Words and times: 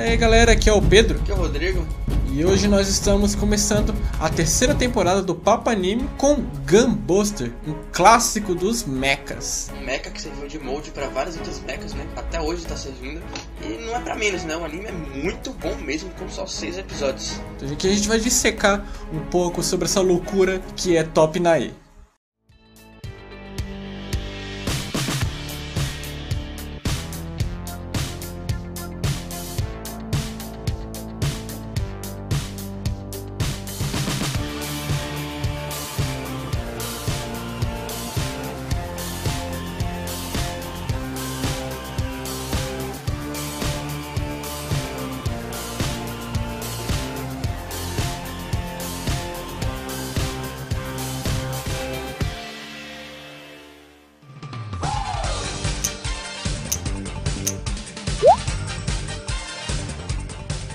aí 0.00 0.16
galera, 0.16 0.52
aqui 0.52 0.68
é 0.68 0.72
o 0.72 0.80
Pedro. 0.80 1.18
Aqui 1.20 1.30
é 1.30 1.34
o 1.34 1.38
Rodrigo. 1.38 1.86
E 2.32 2.44
hoje 2.44 2.68
nós 2.68 2.88
estamos 2.88 3.34
começando 3.34 3.94
a 4.20 4.30
terceira 4.30 4.74
temporada 4.74 5.20
do 5.20 5.34
Papo 5.34 5.68
Anime 5.68 6.08
com 6.16 6.36
Gunbuster, 6.66 7.52
um 7.66 7.74
clássico 7.92 8.54
dos 8.54 8.84
mechas. 8.84 9.68
Um 9.76 9.84
mecha 9.84 10.10
que 10.10 10.22
serviu 10.22 10.46
de 10.46 10.58
molde 10.58 10.90
para 10.92 11.08
várias 11.08 11.36
outras 11.36 11.60
mechas, 11.60 11.92
né? 11.92 12.06
Até 12.16 12.40
hoje 12.40 12.64
tá 12.64 12.76
servindo. 12.76 13.20
E 13.62 13.84
não 13.84 13.96
é 13.96 14.00
para 14.00 14.14
menos, 14.14 14.44
né? 14.44 14.56
O 14.56 14.64
anime 14.64 14.86
é 14.86 14.92
muito 14.92 15.50
bom 15.54 15.74
mesmo, 15.76 16.08
com 16.10 16.28
só 16.28 16.46
seis 16.46 16.78
episódios. 16.78 17.40
Então 17.56 17.68
aqui 17.70 17.88
a 17.88 17.92
gente 17.92 18.08
vai 18.08 18.20
dissecar 18.20 18.86
um 19.12 19.20
pouco 19.26 19.62
sobre 19.62 19.86
essa 19.86 20.00
loucura 20.00 20.62
que 20.76 20.96
é 20.96 21.02
Top 21.02 21.38
Nae. 21.38 21.74